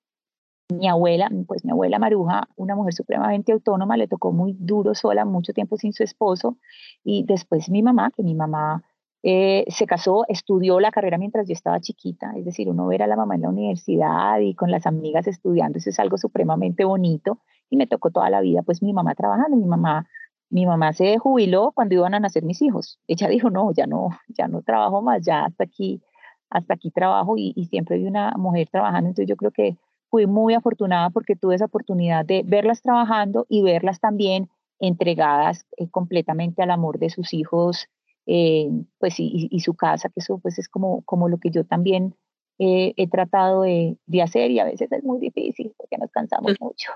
Mi 0.69 0.89
abuela, 0.89 1.31
pues 1.47 1.65
mi 1.65 1.71
abuela 1.71 1.99
Maruja, 1.99 2.49
una 2.57 2.75
mujer 2.75 2.93
supremamente 2.93 3.53
autónoma, 3.53 3.97
le 3.97 4.09
tocó 4.09 4.33
muy 4.33 4.57
duro 4.59 4.95
sola, 4.95 5.25
mucho 5.25 5.53
tiempo 5.53 5.77
sin 5.77 5.93
su 5.93 6.03
esposo. 6.03 6.59
Y 7.05 7.25
después 7.25 7.71
mi 7.71 7.83
mamá, 7.83 8.11
que 8.11 8.23
mi 8.23 8.35
mamá 8.35 8.83
eh, 9.29 9.65
se 9.69 9.87
casó, 9.87 10.25
estudió 10.29 10.79
la 10.79 10.93
carrera 10.93 11.19
mientras 11.19 11.49
yo 11.49 11.53
estaba 11.53 11.81
chiquita, 11.81 12.33
es 12.37 12.45
decir, 12.45 12.69
uno 12.69 12.87
ver 12.87 13.03
a 13.03 13.09
la 13.09 13.17
mamá 13.17 13.35
en 13.35 13.43
la 13.43 13.49
universidad 13.49 14.39
y 14.39 14.55
con 14.55 14.71
las 14.71 14.87
amigas 14.87 15.27
estudiando, 15.27 15.79
eso 15.79 15.91
es 15.91 15.99
algo 15.99 16.17
supremamente 16.17 16.85
bonito 16.85 17.41
y 17.69 17.77
me 17.77 17.89
tocó 17.89 18.11
toda 18.11 18.31
la 18.31 18.41
vida, 18.41 18.63
pues 18.63 18.83
mi 18.85 18.93
mamá 18.93 19.17
trabajando, 19.17 19.57
mi 19.57 19.67
mamá, 19.67 20.07
mi 20.49 20.65
mamá 20.65 20.93
se 20.93 21.19
jubiló 21.19 21.73
cuando 21.73 21.97
iban 21.97 22.15
a 22.15 22.21
nacer 22.21 22.45
mis 22.45 22.63
hijos, 22.63 23.01
ella 23.09 23.27
dijo, 23.27 23.51
no, 23.51 23.73
ya 23.73 23.89
no, 23.89 24.11
ya 24.29 24.47
no 24.47 24.63
trabajo 24.63 25.03
más, 25.03 25.25
ya 25.25 25.47
hasta 25.47 25.65
aquí, 25.65 26.01
hasta 26.49 26.75
aquí 26.75 26.93
trabajo 26.93 27.35
y, 27.37 27.53
siempre 27.69 27.99
vi 27.99 28.07
una 28.07 28.33
mujer 28.37 28.69
trabajando, 28.71 29.09
entonces 29.09 29.29
yo 29.29 29.35
creo 29.35 29.51
que 29.51 29.77
fui 30.11 30.27
muy 30.27 30.55
afortunada 30.55 31.11
porque 31.11 31.37
tuve 31.37 31.55
esa 31.55 31.67
oportunidad 31.67 32.25
de 32.25 32.43
verlas 32.45 32.83
trabajando 32.83 33.47
y 33.49 33.63
verlas 33.63 34.01
también 34.01 34.49
entregadas 34.79 35.67
eh, 35.77 35.89
completamente 35.91 36.63
al 36.63 36.71
amor 36.71 36.99
de 36.99 37.11
sus 37.11 37.33
hijos 37.33 37.89
eh, 38.27 38.69
pues 38.99 39.15
y, 39.19 39.61
su 39.61 39.75
casa, 39.75 40.09
que 40.09 40.21
eso 40.21 40.39
pues 40.39 40.59
es 40.59 40.69
como, 40.69 41.03
como 41.03 41.29
lo 41.29 41.39
que 41.39 41.51
yo 41.51 41.65
también 41.65 42.17
eh, 42.59 42.93
he 42.97 43.09
tratado 43.09 43.63
de, 43.63 43.97
de, 44.07 44.23
hacer 44.23 44.51
y 44.51 44.59
a 44.59 44.65
veces 44.65 44.91
es 44.91 45.05
muy 45.05 45.21
difícil 45.21 45.73
porque 45.77 45.97
nos 45.97 46.11
cansamos 46.11 46.61
mucho. 46.61 46.91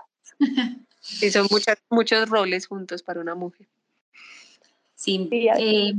Sí, 1.01 1.31
son 1.31 1.47
muchas, 1.51 1.79
muchos 1.89 2.29
roles 2.29 2.67
juntos 2.67 3.03
para 3.03 3.21
una 3.21 3.35
mujer. 3.35 3.67
Sí, 4.95 5.29
eh, 5.33 5.95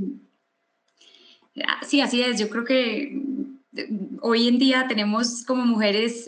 sí, 1.87 2.01
así 2.01 2.21
es. 2.21 2.39
Yo 2.39 2.49
creo 2.49 2.65
que 2.65 3.19
hoy 4.21 4.47
en 4.47 4.59
día 4.59 4.85
tenemos 4.87 5.43
como 5.43 5.65
mujeres 5.65 6.27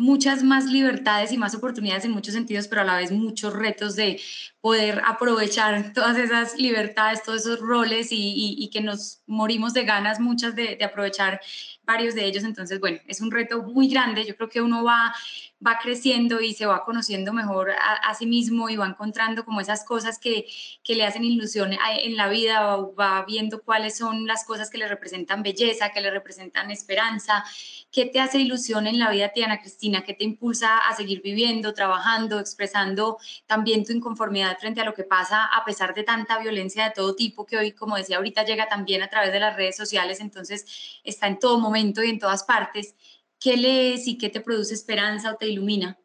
muchas 0.00 0.42
más 0.42 0.64
libertades 0.64 1.30
y 1.30 1.36
más 1.36 1.54
oportunidades 1.54 2.06
en 2.06 2.12
muchos 2.12 2.32
sentidos, 2.32 2.66
pero 2.68 2.80
a 2.80 2.84
la 2.84 2.96
vez 2.96 3.12
muchos 3.12 3.52
retos 3.52 3.96
de 3.96 4.18
poder 4.62 5.02
aprovechar 5.06 5.92
todas 5.92 6.16
esas 6.16 6.56
libertades, 6.58 7.22
todos 7.22 7.42
esos 7.42 7.60
roles 7.60 8.08
y, 8.10 8.70
que 8.72 8.80
nos 8.80 9.20
morimos 9.26 9.74
de 9.74 9.84
ganas 9.84 10.18
muchas 10.18 10.56
de, 10.56 10.76
de 10.76 10.84
aprovechar 10.84 11.40
varios 11.84 12.14
de 12.14 12.24
ellos. 12.24 12.44
Entonces, 12.44 12.80
bueno, 12.80 12.98
es 13.06 13.20
un 13.20 13.30
reto 13.30 13.62
muy 13.62 13.88
grande. 13.88 14.24
Yo 14.24 14.34
creo 14.36 14.48
que 14.48 14.62
uno 14.62 14.82
va 14.84 15.14
va 15.64 15.78
creciendo 15.78 16.40
y 16.40 16.54
se 16.54 16.66
va 16.66 16.84
conociendo 16.84 17.32
mejor 17.32 17.72
a, 17.72 18.14
sí 18.14 18.26
mismo 18.26 18.70
y 18.70 18.76
va 18.76 18.86
encontrando 18.86 19.44
como 19.44 19.60
esas 19.60 19.84
cosas 19.84 20.18
que, 20.18 20.46
que, 20.82 20.94
le 20.94 21.04
hacen 21.04 21.24
ilusión 21.24 21.72
en 21.72 22.16
la 22.16 22.28
vida, 22.28 22.76
va, 22.98 23.24
viendo 23.26 23.62
cuáles 23.62 23.96
son 23.96 24.26
las 24.26 24.44
cosas 24.44 24.70
que 24.70 24.78
le 24.78 24.88
representan 24.88 25.42
belleza, 25.42 25.90
que 25.90 26.00
le 26.00 26.10
representan 26.10 26.70
esperanza, 26.70 27.44
qué 27.92 28.06
te 28.06 28.20
hace 28.20 28.38
ilusión 28.38 28.86
en 28.86 28.98
la 28.98 29.10
vida, 29.10 29.30
Tiana 29.30 29.60
Cristina, 29.60 30.02
qué 30.02 30.14
te 30.14 30.24
impulsa 30.24 30.78
a 30.78 30.94
seguir 30.94 31.20
viviendo, 31.22 31.74
trabajando, 31.74 32.38
expresando 32.38 33.18
también 33.46 33.84
tu 33.84 33.92
inconformidad 33.92 34.58
frente 34.58 34.80
a 34.80 34.84
lo 34.84 34.94
que 34.94 35.04
pasa 35.04 35.44
a 35.44 35.64
pesar 35.64 35.94
de 35.94 36.04
tanta 36.04 36.38
violencia 36.38 36.84
de 36.84 36.90
todo 36.90 37.14
tipo 37.14 37.44
que 37.44 37.58
hoy, 37.58 37.72
como 37.72 37.96
decía 37.96 38.16
ahorita, 38.16 38.44
llega 38.44 38.68
también 38.68 39.02
a 39.02 39.08
través 39.08 39.32
de 39.32 39.40
las 39.40 39.56
redes 39.56 39.76
sociales, 39.76 40.20
entonces 40.20 40.64
está 41.04 41.26
en 41.26 41.38
todo 41.38 41.58
momento 41.58 42.02
y 42.02 42.08
en 42.10 42.18
todas 42.18 42.44
partes. 42.44 42.94
¿Qué 43.40 43.56
lees 43.56 44.06
y 44.06 44.18
qué 44.18 44.28
te 44.28 44.40
produce 44.40 44.74
esperanza 44.74 45.32
o 45.32 45.36
te 45.36 45.48
ilumina? 45.48 45.98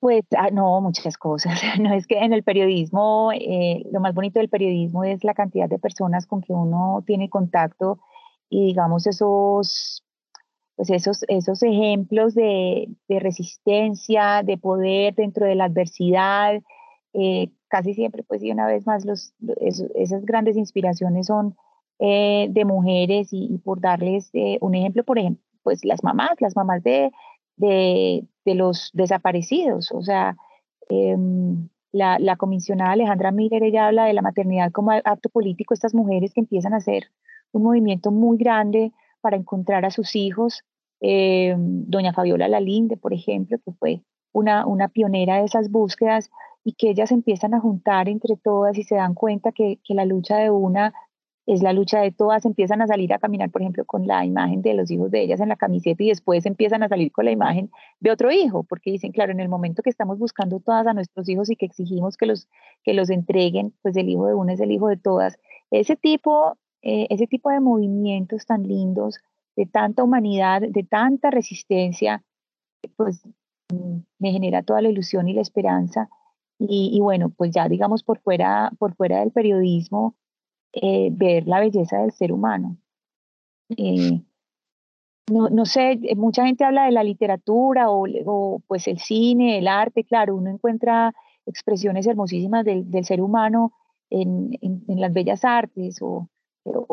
Pues 0.00 0.24
ah, 0.36 0.48
no, 0.50 0.80
muchas 0.80 1.16
cosas. 1.18 1.60
No 1.80 1.92
es 1.92 2.06
que 2.06 2.18
en 2.18 2.32
el 2.32 2.42
periodismo, 2.42 3.30
eh, 3.32 3.82
lo 3.92 4.00
más 4.00 4.14
bonito 4.14 4.38
del 4.38 4.48
periodismo 4.48 5.04
es 5.04 5.24
la 5.24 5.34
cantidad 5.34 5.68
de 5.68 5.78
personas 5.78 6.26
con 6.26 6.40
que 6.40 6.52
uno 6.52 7.02
tiene 7.06 7.28
contacto 7.28 7.98
y 8.48 8.66
digamos 8.66 9.06
esos, 9.06 10.04
pues 10.76 10.90
esos, 10.90 11.24
esos 11.28 11.62
ejemplos 11.62 12.34
de, 12.34 12.88
resistencia, 13.08 14.42
de 14.42 14.56
poder 14.56 15.14
dentro 15.14 15.46
de 15.46 15.54
la 15.54 15.64
adversidad. 15.64 16.62
Eh, 17.12 17.50
casi 17.68 17.94
siempre, 17.94 18.22
pues 18.22 18.42
y 18.42 18.50
una 18.50 18.66
vez 18.66 18.86
más, 18.86 19.04
los, 19.04 19.34
esas 19.94 20.24
grandes 20.24 20.56
inspiraciones 20.56 21.26
son 21.26 21.56
eh, 22.00 22.46
de 22.50 22.64
mujeres 22.64 23.28
y, 23.32 23.58
por 23.58 23.80
darles 23.80 24.30
eh, 24.32 24.58
un 24.60 24.74
ejemplo, 24.74 25.02
por 25.04 25.18
ejemplo, 25.18 25.42
pues 25.62 25.84
las 25.84 26.04
mamás, 26.04 26.40
las 26.40 26.54
mamás 26.54 26.82
de, 26.84 27.10
de, 27.56 28.24
los 28.54 28.90
desaparecidos, 28.94 29.90
o 29.92 30.00
sea, 30.02 30.36
em, 30.88 31.68
la, 31.92 32.18
la, 32.18 32.36
comisionada 32.36 32.92
Alejandra 32.92 33.32
Miller, 33.32 33.62
ella 33.62 33.88
habla 33.88 34.06
de 34.06 34.12
la 34.12 34.22
maternidad 34.22 34.70
como 34.72 34.92
acto 34.92 35.28
político, 35.28 35.74
estas 35.74 35.94
mujeres 35.94 36.32
que 36.32 36.40
empiezan 36.40 36.72
a 36.72 36.78
hacer 36.78 37.10
un 37.52 37.64
movimiento 37.64 38.10
muy 38.10 38.38
grande 38.38 38.92
para 39.20 39.36
encontrar 39.36 39.84
a 39.84 39.90
sus 39.90 40.14
hijos, 40.14 40.62
em, 41.00 41.84
doña 41.86 42.12
Fabiola 42.12 42.48
Lalinde, 42.48 42.96
por 42.96 43.12
ejemplo, 43.12 43.58
que 43.64 43.72
fue 43.72 44.02
una, 44.32 44.66
una 44.66 44.88
pionera 44.88 45.38
de 45.38 45.44
esas 45.44 45.70
búsquedas 45.70 46.30
y 46.64 46.74
que 46.74 46.90
ellas 46.90 47.12
empiezan 47.12 47.54
a 47.54 47.60
juntar 47.60 48.08
entre 48.08 48.36
todas 48.36 48.78
y 48.78 48.84
se 48.84 48.94
dan 48.94 49.14
cuenta 49.14 49.52
que, 49.52 49.80
que 49.84 49.94
la 49.94 50.04
lucha 50.04 50.36
de 50.38 50.50
una 50.50 50.94
es 51.48 51.62
la 51.62 51.72
lucha 51.72 52.00
de 52.02 52.12
todas, 52.12 52.44
empiezan 52.44 52.82
a 52.82 52.86
salir 52.86 53.10
a 53.14 53.18
caminar, 53.18 53.50
por 53.50 53.62
ejemplo, 53.62 53.86
con 53.86 54.06
la 54.06 54.22
imagen 54.26 54.60
de 54.60 54.74
los 54.74 54.90
hijos 54.90 55.10
de 55.10 55.22
ellas 55.22 55.40
en 55.40 55.48
la 55.48 55.56
camiseta 55.56 56.02
y 56.02 56.08
después 56.08 56.44
empiezan 56.44 56.82
a 56.82 56.88
salir 56.88 57.10
con 57.10 57.24
la 57.24 57.30
imagen 57.30 57.70
de 58.00 58.10
otro 58.10 58.30
hijo, 58.30 58.64
porque 58.64 58.90
dicen, 58.90 59.12
claro, 59.12 59.32
en 59.32 59.40
el 59.40 59.48
momento 59.48 59.82
que 59.82 59.88
estamos 59.88 60.18
buscando 60.18 60.60
todas 60.60 60.86
a 60.86 60.92
nuestros 60.92 61.26
hijos 61.26 61.48
y 61.48 61.56
que 61.56 61.64
exigimos 61.64 62.18
que 62.18 62.26
los, 62.26 62.48
que 62.84 62.92
los 62.92 63.08
entreguen, 63.08 63.72
pues 63.80 63.96
el 63.96 64.10
hijo 64.10 64.26
de 64.26 64.34
una 64.34 64.52
es 64.52 64.60
el 64.60 64.70
hijo 64.70 64.88
de 64.88 64.98
todas. 64.98 65.38
Ese 65.70 65.96
tipo, 65.96 66.58
eh, 66.82 67.06
ese 67.08 67.26
tipo 67.26 67.48
de 67.48 67.60
movimientos 67.60 68.44
tan 68.44 68.64
lindos, 68.64 69.18
de 69.56 69.64
tanta 69.64 70.04
humanidad, 70.04 70.60
de 70.60 70.82
tanta 70.82 71.30
resistencia, 71.30 72.22
pues 72.96 73.22
mm, 73.72 74.00
me 74.18 74.32
genera 74.32 74.62
toda 74.62 74.82
la 74.82 74.90
ilusión 74.90 75.28
y 75.28 75.32
la 75.32 75.40
esperanza. 75.40 76.10
Y, 76.58 76.90
y 76.92 77.00
bueno, 77.00 77.30
pues 77.30 77.52
ya 77.52 77.66
digamos 77.68 78.02
por 78.02 78.18
fuera, 78.18 78.70
por 78.78 78.94
fuera 78.94 79.20
del 79.20 79.30
periodismo, 79.30 80.14
eh, 80.72 81.08
ver 81.12 81.46
la 81.46 81.60
belleza 81.60 81.98
del 81.98 82.12
ser 82.12 82.30
humano. 82.30 82.76
Eh, 83.76 84.20
no, 85.30 85.64
sé, 85.64 85.92
eh, 86.02 86.14
mucha 86.14 86.46
gente 86.46 86.64
habla 86.64 86.84
de 86.84 86.92
la 86.92 87.02
literatura 87.02 87.90
o, 87.90 88.62
pues 88.66 88.86
el 88.86 88.98
cine, 88.98 89.58
el 89.58 89.68
arte, 89.68 90.04
claro, 90.04 90.36
uno 90.36 90.50
encuentra 90.50 91.14
expresiones 91.46 92.06
hermosísimas 92.06 92.64
del, 92.64 93.04
ser 93.04 93.20
humano 93.22 93.72
en, 94.10 94.58
las 94.88 95.12
bellas 95.12 95.44
artes 95.44 95.98
o, 96.02 96.28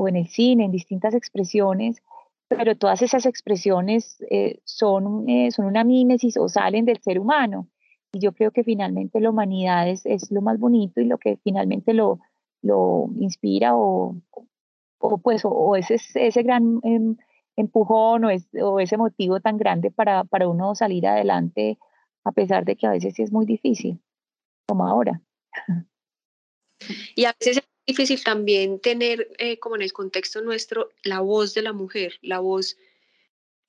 en 0.08 0.16
el 0.16 0.28
cine, 0.28 0.66
en 0.66 0.72
distintas 0.72 1.14
expresiones, 1.14 2.02
pero 2.48 2.78
todas 2.78 3.02
esas 3.02 3.26
expresiones 3.26 4.18
son, 4.64 5.26
son 5.52 5.66
una 5.66 5.84
mímesis 5.84 6.38
o 6.38 6.48
salen 6.48 6.86
del 6.86 7.02
ser 7.02 7.20
humano. 7.20 7.68
Y 8.14 8.20
yo 8.20 8.32
creo 8.32 8.52
que 8.52 8.64
finalmente 8.64 9.20
la 9.20 9.30
humanidad 9.30 9.90
es 9.90 10.32
lo 10.32 10.42
más 10.42 10.60
bonito 10.60 11.02
y 11.02 11.06
lo 11.06 11.18
que 11.18 11.38
finalmente 11.44 11.94
lo, 11.94 12.20
lo 12.66 13.10
inspira 13.20 13.76
o, 13.76 14.16
o 15.00 15.18
pues 15.20 15.44
o, 15.46 15.76
ese, 15.76 15.98
ese 16.16 16.44
gran 16.44 16.80
em, 16.84 17.16
empujón 17.56 18.26
o, 18.26 18.30
o, 18.62 18.80
ese 18.80 18.98
motivo 18.98 19.40
tan 19.40 19.58
grande 19.58 19.92
para, 19.92 20.24
para 20.24 20.48
uno 20.48 20.76
salir 20.76 21.08
adelante 21.08 21.78
a 22.24 22.32
pesar 22.32 22.66
de 22.66 22.76
que 22.76 22.88
a 22.88 22.92
veces 22.92 23.14
sí 23.16 23.22
es 23.22 23.32
muy 23.32 23.46
difícil, 23.46 24.00
como 24.68 24.88
ahora. 24.88 25.22
Y 27.16 27.26
a 27.26 27.36
veces 27.40 27.58
es 27.58 27.64
difícil 27.86 28.24
también 28.24 28.80
tener, 28.80 29.30
eh, 29.38 29.60
como 29.60 29.76
en 29.76 29.84
el 29.84 29.94
contexto 29.94 30.42
nuestro, 30.42 30.90
la 31.04 31.20
voz 31.20 31.54
de 31.54 31.62
la 31.62 31.72
mujer, 31.72 32.16
la 32.22 32.40
voz 32.40 32.78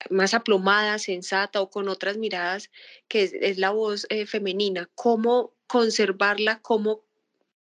más 0.09 0.33
aplomada, 0.33 0.97
sensata 0.99 1.61
o 1.61 1.69
con 1.69 1.87
otras 1.87 2.17
miradas, 2.17 2.71
que 3.07 3.23
es, 3.23 3.57
la 3.57 3.69
voz 3.69 4.07
eh, 4.09 4.25
femenina. 4.25 4.89
¿Cómo 4.95 5.53
conservarla? 5.67 6.59
¿Cómo 6.61 7.06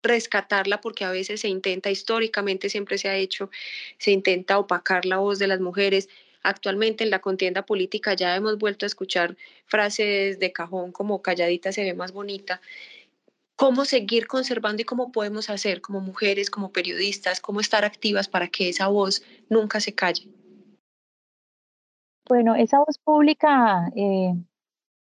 rescatarla 0.02 0.80
porque 0.80 1.04
a 1.04 1.10
veces 1.10 1.40
se 1.40 1.48
intenta, 1.48 1.90
históricamente 1.90 2.68
siempre 2.68 2.98
se 2.98 3.08
ha 3.08 3.16
hecho, 3.16 3.50
se 3.98 4.10
intenta 4.10 4.58
opacar 4.58 5.04
la 5.04 5.18
voz 5.18 5.38
de 5.38 5.46
las 5.46 5.60
mujeres. 5.60 6.08
Actualmente 6.42 7.04
en 7.04 7.10
la 7.10 7.20
contienda 7.20 7.66
política 7.66 8.14
ya 8.14 8.34
hemos 8.34 8.58
vuelto 8.58 8.86
a 8.86 8.88
escuchar 8.88 9.36
frases 9.66 10.38
de 10.38 10.52
cajón 10.52 10.90
como 10.92 11.20
calladita 11.20 11.72
se 11.72 11.84
ve 11.84 11.94
más 11.94 12.12
bonita. 12.12 12.60
¿Cómo 13.56 13.84
seguir 13.84 14.26
conservando 14.26 14.80
y 14.80 14.86
cómo 14.86 15.12
podemos 15.12 15.50
hacer 15.50 15.82
como 15.82 16.00
mujeres, 16.00 16.48
como 16.48 16.72
periodistas, 16.72 17.42
cómo 17.42 17.60
estar 17.60 17.84
activas 17.84 18.26
para 18.26 18.48
que 18.48 18.70
esa 18.70 18.88
voz 18.88 19.22
nunca 19.50 19.80
se 19.80 19.94
calle? 19.94 20.28
Bueno, 22.26 22.54
esa 22.54 22.78
voz 22.78 22.96
pública 23.04 23.90
eh, 23.94 24.32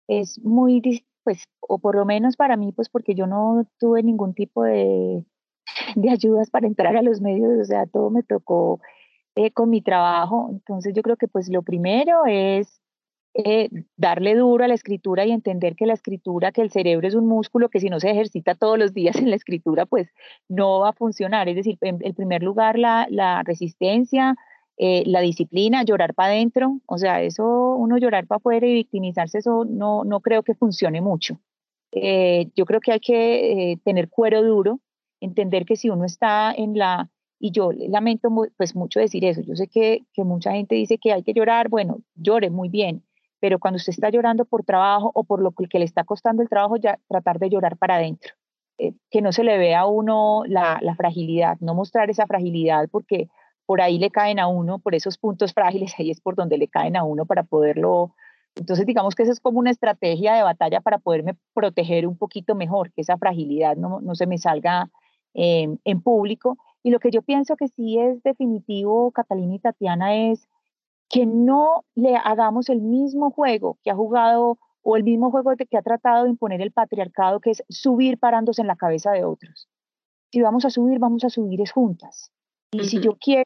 es 0.07 0.37
muy 0.39 0.81
pues, 1.23 1.43
o 1.61 1.79
por 1.79 1.95
lo 1.95 2.05
menos 2.05 2.35
para 2.35 2.57
mí, 2.57 2.71
pues 2.71 2.89
porque 2.89 3.15
yo 3.15 3.27
no 3.27 3.65
tuve 3.79 4.03
ningún 4.03 4.33
tipo 4.33 4.63
de, 4.63 5.25
de 5.95 6.09
ayudas 6.09 6.49
para 6.49 6.67
entrar 6.67 6.95
a 6.97 7.01
los 7.01 7.21
medios, 7.21 7.59
o 7.59 7.65
sea, 7.65 7.85
todo 7.85 8.09
me 8.09 8.23
tocó 8.23 8.79
eh, 9.35 9.51
con 9.51 9.69
mi 9.69 9.81
trabajo. 9.81 10.49
Entonces 10.51 10.93
yo 10.93 11.01
creo 11.01 11.17
que 11.17 11.27
pues 11.27 11.49
lo 11.49 11.63
primero 11.63 12.25
es 12.27 12.81
eh, 13.33 13.69
darle 13.95 14.35
duro 14.35 14.65
a 14.65 14.67
la 14.67 14.73
escritura 14.73 15.25
y 15.25 15.31
entender 15.31 15.75
que 15.77 15.85
la 15.85 15.93
escritura, 15.93 16.51
que 16.51 16.61
el 16.61 16.69
cerebro 16.69 17.07
es 17.07 17.15
un 17.15 17.27
músculo 17.27 17.69
que 17.69 17.79
si 17.79 17.89
no 17.89 17.99
se 18.01 18.09
ejercita 18.11 18.55
todos 18.55 18.77
los 18.77 18.93
días 18.93 19.15
en 19.17 19.29
la 19.29 19.37
escritura, 19.37 19.85
pues 19.85 20.09
no 20.49 20.81
va 20.81 20.89
a 20.89 20.93
funcionar. 20.93 21.47
Es 21.47 21.55
decir, 21.55 21.77
en, 21.81 21.99
primer 22.13 22.43
lugar, 22.43 22.77
la, 22.77 23.07
la 23.09 23.43
resistencia, 23.43 24.35
eh, 24.83 25.03
la 25.05 25.21
disciplina, 25.21 25.83
llorar 25.83 26.15
para 26.15 26.33
adentro, 26.33 26.79
o 26.87 26.97
sea, 26.97 27.21
eso, 27.21 27.75
uno 27.75 27.99
llorar 27.99 28.25
para 28.25 28.37
afuera 28.37 28.65
y 28.65 28.73
victimizarse, 28.73 29.37
eso 29.37 29.63
no, 29.63 30.03
no 30.03 30.21
creo 30.21 30.41
que 30.41 30.55
funcione 30.55 31.01
mucho. 31.01 31.39
Eh, 31.91 32.49
yo 32.55 32.65
creo 32.65 32.79
que 32.79 32.93
hay 32.93 32.99
que 32.99 33.79
tener 33.83 34.09
cuero 34.09 34.41
duro, 34.41 34.79
entender 35.19 35.65
que 35.65 35.75
si 35.75 35.91
uno 35.91 36.05
está 36.05 36.51
en 36.51 36.79
la 36.79 37.11
y 37.37 37.51
yo 37.51 37.71
lamento 37.71 38.29
pues 38.57 38.75
mucho 38.75 38.99
decir 38.99 39.23
eso. 39.23 39.41
Yo 39.41 39.55
sé 39.55 39.67
que, 39.67 40.01
que 40.13 40.23
mucha 40.23 40.51
gente 40.53 40.73
dice 40.73 40.97
que 40.97 41.13
hay 41.13 41.21
que 41.21 41.33
llorar. 41.33 41.69
Bueno, 41.69 41.99
llore 42.15 42.49
muy 42.49 42.69
bien. 42.69 43.03
Pero 43.39 43.59
cuando 43.59 43.77
usted 43.77 43.91
está 43.91 44.09
llorando 44.09 44.45
por 44.45 44.63
trabajo 44.63 45.11
o 45.13 45.23
por 45.23 45.43
lo 45.43 45.51
que, 45.51 45.77
le 45.77 45.85
está 45.85 46.03
costando 46.03 46.41
el 46.41 46.49
trabajo, 46.49 46.77
ya 46.77 46.99
tratar 47.07 47.37
de 47.37 47.49
llorar 47.49 47.77
para 47.77 47.97
adentro. 47.97 48.33
Eh, 48.79 48.93
que 49.11 49.21
no 49.21 49.31
se 49.31 49.43
le 49.43 49.59
vea 49.59 49.81
a 49.81 49.87
uno 49.87 50.43
la, 50.47 50.79
la 50.81 50.95
fragilidad, 50.95 51.57
no 51.59 51.75
mostrar 51.75 52.09
esa 52.09 52.25
fragilidad 52.25 52.87
porque 52.91 53.29
por 53.71 53.79
ahí 53.79 53.99
le 53.99 54.11
caen 54.11 54.37
a 54.37 54.49
uno, 54.49 54.79
por 54.79 54.95
esos 54.95 55.17
puntos 55.17 55.53
frágiles, 55.53 55.93
ahí 55.97 56.11
es 56.11 56.19
por 56.19 56.35
donde 56.35 56.57
le 56.57 56.67
caen 56.67 56.97
a 56.97 57.05
uno 57.05 57.25
para 57.25 57.43
poderlo. 57.43 58.13
Entonces, 58.53 58.85
digamos 58.85 59.15
que 59.15 59.23
esa 59.23 59.31
es 59.31 59.39
como 59.39 59.59
una 59.59 59.71
estrategia 59.71 60.33
de 60.33 60.43
batalla 60.43 60.81
para 60.81 60.97
poderme 60.97 61.37
proteger 61.53 62.05
un 62.05 62.17
poquito 62.17 62.53
mejor, 62.53 62.91
que 62.91 62.99
esa 62.99 63.17
fragilidad 63.17 63.77
no, 63.77 64.01
no 64.01 64.13
se 64.13 64.27
me 64.27 64.37
salga 64.37 64.89
eh, 65.33 65.73
en 65.85 66.01
público 66.01 66.57
y 66.83 66.91
lo 66.91 66.99
que 66.99 67.11
yo 67.11 67.21
pienso 67.21 67.55
que 67.55 67.69
sí 67.69 67.97
es 67.97 68.21
definitivo, 68.23 69.11
Catalina 69.11 69.55
y 69.55 69.59
Tatiana, 69.59 70.17
es 70.17 70.49
que 71.07 71.25
no 71.25 71.85
le 71.95 72.17
hagamos 72.17 72.67
el 72.67 72.81
mismo 72.81 73.31
juego 73.31 73.77
que 73.85 73.91
ha 73.91 73.95
jugado 73.95 74.57
o 74.81 74.97
el 74.97 75.05
mismo 75.05 75.31
juego 75.31 75.51
que 75.55 75.77
ha 75.77 75.81
tratado 75.81 76.25
de 76.25 76.31
imponer 76.31 76.59
el 76.59 76.73
patriarcado, 76.73 77.39
que 77.39 77.51
es 77.51 77.63
subir 77.69 78.19
parándose 78.19 78.59
en 78.59 78.67
la 78.67 78.75
cabeza 78.75 79.11
de 79.11 79.23
otros. 79.23 79.69
Si 80.29 80.41
vamos 80.41 80.65
a 80.65 80.69
subir, 80.69 80.99
vamos 80.99 81.23
a 81.23 81.29
subir 81.29 81.61
es 81.61 81.71
juntas. 81.71 82.33
Y 82.71 82.85
si 82.85 83.01
yo 83.01 83.17
quiero, 83.19 83.43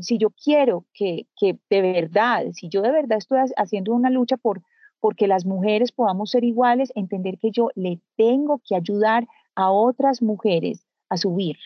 si 0.00 0.18
yo 0.18 0.30
quiero 0.30 0.84
que, 0.92 1.26
que 1.36 1.58
de 1.70 1.82
verdad, 1.82 2.46
si 2.52 2.68
yo 2.68 2.82
de 2.82 2.90
verdad 2.90 3.18
estoy 3.18 3.38
haciendo 3.56 3.94
una 3.94 4.10
lucha 4.10 4.36
por 4.36 4.62
porque 5.00 5.28
las 5.28 5.46
mujeres 5.46 5.92
podamos 5.92 6.30
ser 6.30 6.42
iguales, 6.42 6.92
entender 6.96 7.38
que 7.38 7.50
yo 7.52 7.70
le 7.76 8.00
tengo 8.16 8.60
que 8.66 8.74
ayudar 8.74 9.28
a 9.54 9.70
otras 9.70 10.22
mujeres 10.22 10.86
a 11.08 11.16
subir, 11.16 11.56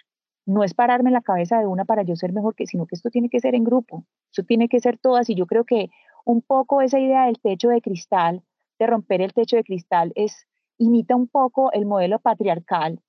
no 0.44 0.64
es 0.64 0.74
pararme 0.74 1.10
en 1.10 1.14
la 1.14 1.22
cabeza 1.22 1.58
de 1.58 1.66
una 1.66 1.84
para 1.84 2.02
yo 2.02 2.14
ser 2.16 2.32
mejor 2.32 2.54
que, 2.54 2.66
sino 2.66 2.86
que 2.86 2.94
esto 2.94 3.10
tiene 3.10 3.28
que 3.28 3.40
ser 3.40 3.54
en 3.54 3.64
grupo, 3.64 4.04
esto 4.30 4.44
tiene 4.44 4.68
que 4.68 4.80
ser 4.80 4.98
todas 4.98 5.30
y 5.30 5.34
yo 5.34 5.46
creo 5.46 5.64
que 5.64 5.88
un 6.24 6.42
poco 6.42 6.82
esa 6.82 6.98
idea 6.98 7.26
del 7.26 7.40
techo 7.40 7.68
de 7.68 7.80
cristal, 7.80 8.42
de 8.78 8.86
romper 8.86 9.22
el 9.22 9.32
techo 9.32 9.56
de 9.56 9.64
cristal, 9.64 10.12
es 10.14 10.46
imita 10.78 11.16
un 11.16 11.28
poco 11.28 11.72
el 11.72 11.86
modelo 11.86 12.18
patriarcal 12.18 13.00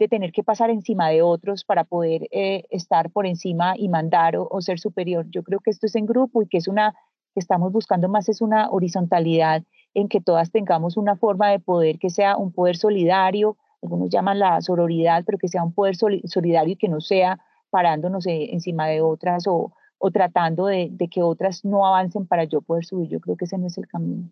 de 0.00 0.08
tener 0.08 0.32
que 0.32 0.42
pasar 0.42 0.70
encima 0.70 1.10
de 1.10 1.20
otros 1.20 1.64
para 1.64 1.84
poder 1.84 2.26
eh, 2.30 2.64
estar 2.70 3.10
por 3.10 3.26
encima 3.26 3.74
y 3.76 3.90
mandar 3.90 4.34
o, 4.38 4.60
ser 4.62 4.80
superior. 4.80 5.26
Yo 5.28 5.42
creo 5.42 5.60
que 5.60 5.70
esto 5.70 5.86
es 5.86 5.94
en 5.94 6.06
grupo 6.06 6.42
y 6.42 6.48
que 6.48 6.56
es 6.56 6.68
una, 6.68 6.94
que 7.34 7.40
estamos 7.40 7.70
buscando 7.70 8.08
más 8.08 8.30
es 8.30 8.40
una 8.40 8.70
horizontalidad 8.70 9.62
en 9.92 10.08
que 10.08 10.22
todas 10.22 10.50
tengamos 10.50 10.96
una 10.96 11.16
forma 11.16 11.50
de 11.50 11.58
poder 11.58 11.98
que 11.98 12.08
sea 12.08 12.38
un 12.38 12.50
poder 12.50 12.78
solidario, 12.78 13.58
algunos 13.82 14.08
llaman 14.08 14.38
la 14.38 14.62
sororidad, 14.62 15.22
pero 15.26 15.36
que 15.36 15.48
sea 15.48 15.62
un 15.62 15.74
poder 15.74 15.96
solidario 15.96 16.72
y 16.72 16.76
que 16.76 16.88
no 16.88 17.02
sea 17.02 17.38
parándonos 17.68 18.26
e, 18.26 18.54
encima 18.54 18.86
de 18.86 19.02
otras 19.02 19.44
o, 19.46 19.72
tratando 20.14 20.66
de, 20.66 20.90
que 21.10 21.22
otras 21.22 21.62
no 21.62 21.86
avancen 21.86 22.26
para 22.26 22.44
yo 22.44 22.62
poder 22.62 22.86
subir. 22.86 23.10
Yo 23.10 23.20
creo 23.20 23.36
que 23.36 23.44
ese 23.44 23.58
no 23.58 23.66
es 23.66 23.76
el 23.76 23.86
camino. 23.86 24.30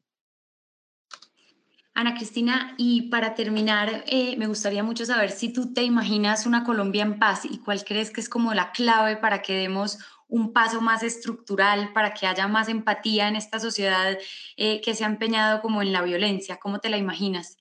Ana 1.98 2.14
Cristina, 2.14 2.74
y 2.76 3.10
para 3.10 3.34
terminar, 3.34 4.04
eh, 4.06 4.36
me 4.36 4.46
gustaría 4.46 4.84
mucho 4.84 5.04
saber 5.04 5.32
si 5.32 5.52
tú 5.52 5.74
te 5.74 5.82
imaginas 5.82 6.46
una 6.46 6.62
Colombia 6.62 7.02
en 7.02 7.18
paz 7.18 7.44
y 7.44 7.58
cuál 7.58 7.82
crees 7.84 8.12
que 8.12 8.20
es 8.20 8.28
como 8.28 8.54
la 8.54 8.70
clave 8.70 9.16
para 9.16 9.42
que 9.42 9.54
demos 9.54 9.98
un 10.28 10.52
paso 10.52 10.80
más 10.80 11.02
estructural, 11.02 11.92
para 11.92 12.14
que 12.14 12.28
haya 12.28 12.46
más 12.46 12.68
empatía 12.68 13.26
en 13.26 13.34
esta 13.34 13.58
sociedad 13.58 14.16
eh, 14.56 14.80
que 14.80 14.94
se 14.94 15.02
ha 15.02 15.08
empeñado 15.08 15.60
como 15.60 15.82
en 15.82 15.92
la 15.92 16.02
violencia. 16.02 16.60
¿Cómo 16.62 16.78
te 16.78 16.88
la 16.88 16.98
imaginas? 16.98 17.56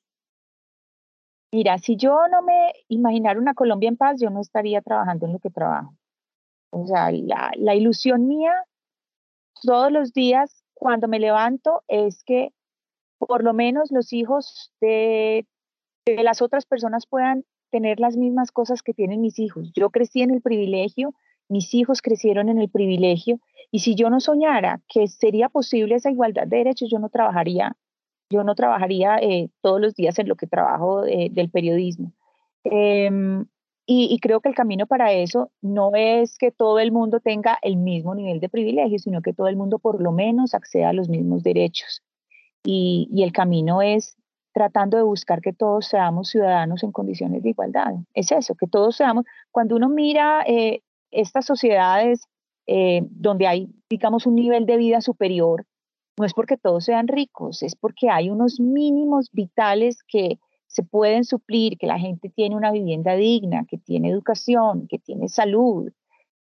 Mira, 1.51 1.79
si 1.79 1.95
yo 1.95 2.27
no 2.29 2.43
me 2.43 2.73
imaginara 2.89 3.39
una 3.39 3.55
Colombia 3.55 3.89
en 3.89 3.97
paz, 3.97 4.21
yo 4.21 4.29
no 4.29 4.41
estaría 4.41 4.83
trabajando 4.83 5.25
en 5.25 5.33
lo 5.33 5.39
que 5.39 5.49
trabajo. 5.49 5.95
O 6.69 6.85
sea, 6.85 7.09
la, 7.11 7.73
ilusión 7.73 8.27
mía 8.27 8.53
todos 9.63 9.91
los 9.91 10.13
días 10.13 10.63
cuando 10.75 11.07
me 11.07 11.17
levanto 11.17 11.81
es 11.87 12.23
que 12.23 12.53
por 13.17 13.43
lo 13.43 13.53
menos 13.53 13.91
los 13.91 14.13
hijos 14.13 14.71
de, 14.81 15.45
las 16.05 16.41
otras 16.41 16.65
personas 16.65 17.05
puedan 17.05 17.43
tener 17.69 17.99
las 17.99 18.15
mismas 18.15 18.51
cosas 18.51 18.81
que 18.81 18.93
tienen 18.93 19.21
mis 19.21 19.39
hijos. 19.39 19.71
Yo 19.75 19.89
crecí 19.89 20.21
en 20.21 20.31
el 20.31 20.41
privilegio, 20.41 21.13
mis 21.49 21.73
hijos 21.73 22.01
crecieron 22.01 22.49
en 22.49 22.59
el 22.59 22.69
privilegio, 22.69 23.39
y 23.71 23.79
si 23.79 23.95
yo 23.95 24.09
no 24.09 24.19
soñara 24.19 24.81
que 24.87 25.07
sería 25.07 25.49
posible 25.49 25.95
esa 25.95 26.11
igualdad 26.11 26.47
de 26.47 26.57
derechos, 26.57 26.89
yo 26.89 26.99
no 26.99 27.09
trabajaría 27.09 27.75
yo 28.29 28.43
no 28.43 28.55
trabajaría 28.55 29.17
eh, 29.19 29.49
todos 29.61 29.79
los 29.79 29.95
días 29.95 30.19
en 30.19 30.27
lo 30.27 30.35
que 30.35 30.47
trabajo 30.47 31.05
eh, 31.05 31.29
del 31.31 31.49
periodismo. 31.49 32.13
Em, 32.63 33.45
y, 33.89 34.19
creo 34.19 34.41
que 34.41 34.49
el 34.49 34.55
camino 34.55 34.85
para 34.85 35.13
eso 35.13 35.49
no 35.61 35.91
es 35.95 36.37
que 36.37 36.51
todo 36.51 36.79
el 36.79 36.91
mundo 36.91 37.21
tenga 37.21 37.57
el 37.61 37.77
mismo 37.77 38.15
nivel 38.15 38.41
de 38.41 38.49
privilegio, 38.49 38.99
sino 38.99 39.21
que 39.21 39.33
todo 39.33 39.47
el 39.47 39.55
mundo 39.55 39.79
por 39.79 40.01
lo 40.01 40.11
menos 40.11 40.53
acceda 40.53 40.89
a 40.89 40.93
los 40.93 41.07
mismos 41.07 41.41
derechos. 41.41 42.03
Y, 42.69 43.23
el 43.23 43.31
camino 43.31 43.81
es 43.81 44.17
tratando 44.53 44.97
de 44.97 45.03
buscar 45.03 45.41
que 45.41 45.53
todos 45.53 45.87
seamos 45.87 46.29
ciudadanos 46.29 46.83
en 46.83 46.91
condiciones 46.91 47.43
de 47.43 47.49
igualdad. 47.49 47.93
Es 48.13 48.31
eso, 48.31 48.55
que 48.55 48.67
todos 48.67 48.95
seamos, 48.95 49.23
cuando 49.51 49.75
uno 49.75 49.87
mira 49.87 50.43
eh, 50.45 50.81
estas 51.11 51.45
sociedades 51.45 52.27
donde 53.11 53.47
hay, 53.47 53.69
digamos, 53.89 54.25
un 54.25 54.35
nivel 54.35 54.65
de 54.65 54.75
vida 54.75 54.99
superior, 54.99 55.65
no 56.17 56.25
es 56.25 56.33
porque 56.33 56.57
todos 56.57 56.83
sean 56.83 57.07
ricos, 57.07 57.63
es 57.63 57.77
porque 57.77 58.09
hay 58.09 58.29
unos 58.29 58.59
mínimos 58.59 59.29
vitales 59.31 60.03
que 60.03 60.37
se 60.67 60.83
pueden 60.83 61.23
suplir, 61.23 61.77
que 61.77 61.87
la 61.87 61.99
gente 61.99 62.29
tiene 62.29 62.55
una 62.55 62.71
vivienda 62.71 63.15
digna, 63.15 63.65
que 63.67 63.77
tiene 63.77 64.09
educación, 64.09 64.87
que 64.87 64.99
tiene 64.99 65.29
salud. 65.29 65.91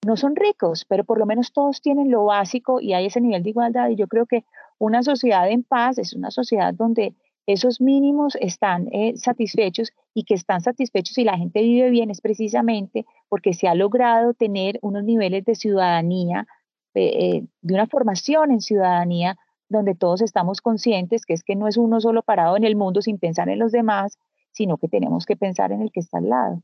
No 0.06 0.16
son 0.16 0.36
ricos, 0.36 0.86
pero 0.86 1.04
por 1.04 1.20
lo 1.20 1.26
menos 1.26 1.52
todos 1.52 1.82
tienen 1.82 2.10
lo 2.10 2.26
básico 2.26 2.80
y 2.80 2.94
hay 2.94 3.08
ese 3.08 3.20
nivel 3.20 3.44
de 3.44 3.50
igualdad. 3.50 3.90
Y 3.90 3.96
yo 3.96 4.08
creo 4.08 4.26
que 4.26 4.46
una 4.78 5.04
sociedad 5.04 5.50
en 5.50 5.64
paz 5.64 5.98
es 5.98 6.14
una 6.14 6.32
sociedad 6.32 6.74
donde 6.74 7.16
esos 7.46 7.82
mínimos 7.82 8.38
están 8.40 8.88
eh, 8.92 9.18
satisfechos 9.18 9.92
y 10.14 10.24
que 10.24 10.36
están 10.36 10.62
satisfechos 10.62 11.18
y 11.18 11.24
la 11.24 11.38
gente 11.38 11.62
vive 11.62 11.90
bien 11.90 12.12
es 12.12 12.22
precisamente 12.22 13.06
porque 13.28 13.54
se 13.54 13.68
ha 13.68 13.74
logrado 13.74 14.34
tener 14.34 14.78
unos 14.84 15.04
niveles 15.04 15.46
de 15.46 15.56
ciudadanía, 15.56 16.46
eh, 16.94 17.44
de 17.62 17.74
una 17.74 17.88
formación 17.88 18.52
en 18.52 18.62
ciudadanía 18.62 19.36
donde 19.68 19.96
todos 19.96 20.22
estamos 20.22 20.62
conscientes 20.62 21.26
que 21.26 21.34
es 21.34 21.44
que 21.44 21.56
no 21.56 21.68
es 21.68 21.78
uno 21.78 22.00
solo 22.00 22.22
parado 22.22 22.56
en 22.56 22.66
el 22.66 22.76
mundo 22.76 23.02
sin 23.02 23.18
pensar 23.18 23.50
en 23.50 23.60
los 23.60 23.72
demás, 23.72 24.20
sino 24.52 24.78
que 24.78 24.88
tenemos 24.88 25.26
que 25.26 25.36
pensar 25.36 25.72
en 25.72 25.82
el 25.82 25.92
que 25.92 26.02
está 26.02 26.20
al 26.20 26.30
lado. 26.30 26.64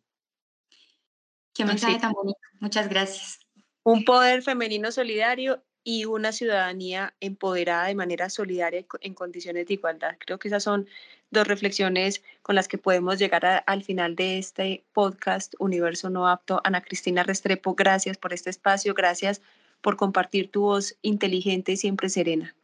Qué 1.56 1.65
mensaje 1.65 1.98
tan 2.00 2.12
bonito. 2.12 2.38
Muchas 2.60 2.89
gracias. 2.89 3.39
Un 3.84 4.04
poder 4.04 4.44
femenino 4.44 4.91
solidario 4.91 5.63
y 5.86 6.06
una 6.06 6.32
ciudadanía 6.32 7.15
empoderada 7.22 7.88
de 7.88 7.96
manera 7.96 8.30
solidaria 8.30 8.86
en 9.02 9.13
condiciones 9.13 9.68
de 9.68 9.76
igualdad. 9.76 10.18
Creo 10.20 10.38
que 10.38 10.50
esas 10.50 10.63
son 10.63 10.88
dos 11.30 11.48
reflexiones 11.48 12.24
con 12.41 12.56
las 12.56 12.68
que 12.68 12.78
podemos 12.78 13.20
llegar 13.20 13.63
al 13.65 13.84
final 13.84 14.15
de 14.15 14.38
este 14.38 14.84
podcast 14.94 15.54
Universo 15.60 16.10
No 16.10 16.28
Apto. 16.28 16.60
Ana 16.63 16.82
Cristina 16.82 17.24
Restrepo, 17.24 17.76
gracias 17.76 18.18
por 18.18 18.34
este 18.34 18.50
espacio, 18.50 18.94
gracias 18.94 19.41
por 19.82 19.96
compartir 19.96 20.52
tu 20.52 20.62
voz 20.62 20.98
inteligente 21.04 21.74
y 21.74 21.78
siempre 21.78 22.10
serena. 22.10 22.56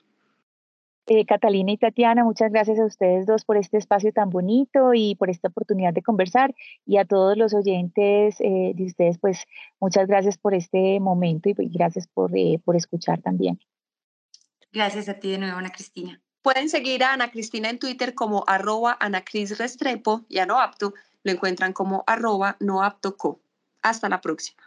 Eh, 1.08 1.26
Catalina 1.26 1.72
y 1.72 1.78
Tatiana, 1.78 2.24
muchas 2.24 2.52
gracias 2.52 2.80
a 2.80 2.86
ustedes 2.86 3.26
dos 3.26 3.44
por 3.44 3.58
este 3.58 3.78
espacio 3.78 4.14
tan 4.14 4.30
bonito 4.30 4.94
y 4.94 5.16
por 5.16 5.30
esta 5.30 5.48
oportunidad 5.48 5.94
de 5.94 6.04
conversar. 6.04 6.54
Y 6.86 6.98
a 6.98 7.06
todos 7.06 7.38
los 7.38 7.54
oyentes 7.54 8.40
eh, 8.40 8.74
de 8.76 8.86
ustedes, 8.86 9.18
pues 9.18 9.46
muchas 9.80 10.08
gracias 10.08 10.38
por 10.38 10.54
este 10.54 11.00
momento 11.00 11.50
y 11.50 11.56
gracias 11.58 12.08
por, 12.08 12.32
eh, 12.38 12.60
por 12.64 12.76
escuchar 12.76 13.22
también. 13.22 13.60
Gracias 14.72 15.10
a 15.10 15.16
ti 15.16 15.32
de 15.32 15.40
nuevo, 15.40 15.58
Ana 15.58 15.72
Cristina. 15.72 16.22
Pueden 16.42 16.70
seguir 16.70 17.04
a 17.04 17.14
Ana 17.14 17.30
Cristina 17.30 17.70
en 17.70 17.80
Twitter 17.80 18.16
como 18.16 18.44
arroba 18.48 18.98
Restrepo 19.00 20.22
y 20.30 20.40
a 20.40 20.46
No 20.46 20.60
Apto 20.60 20.94
lo 21.24 21.32
encuentran 21.32 21.74
como 21.74 22.04
arroba 22.08 22.58
No 22.60 22.84
Apto 22.84 23.18
Co. 23.18 23.42
Hasta 23.82 24.10
la 24.10 24.22
próxima. 24.22 24.62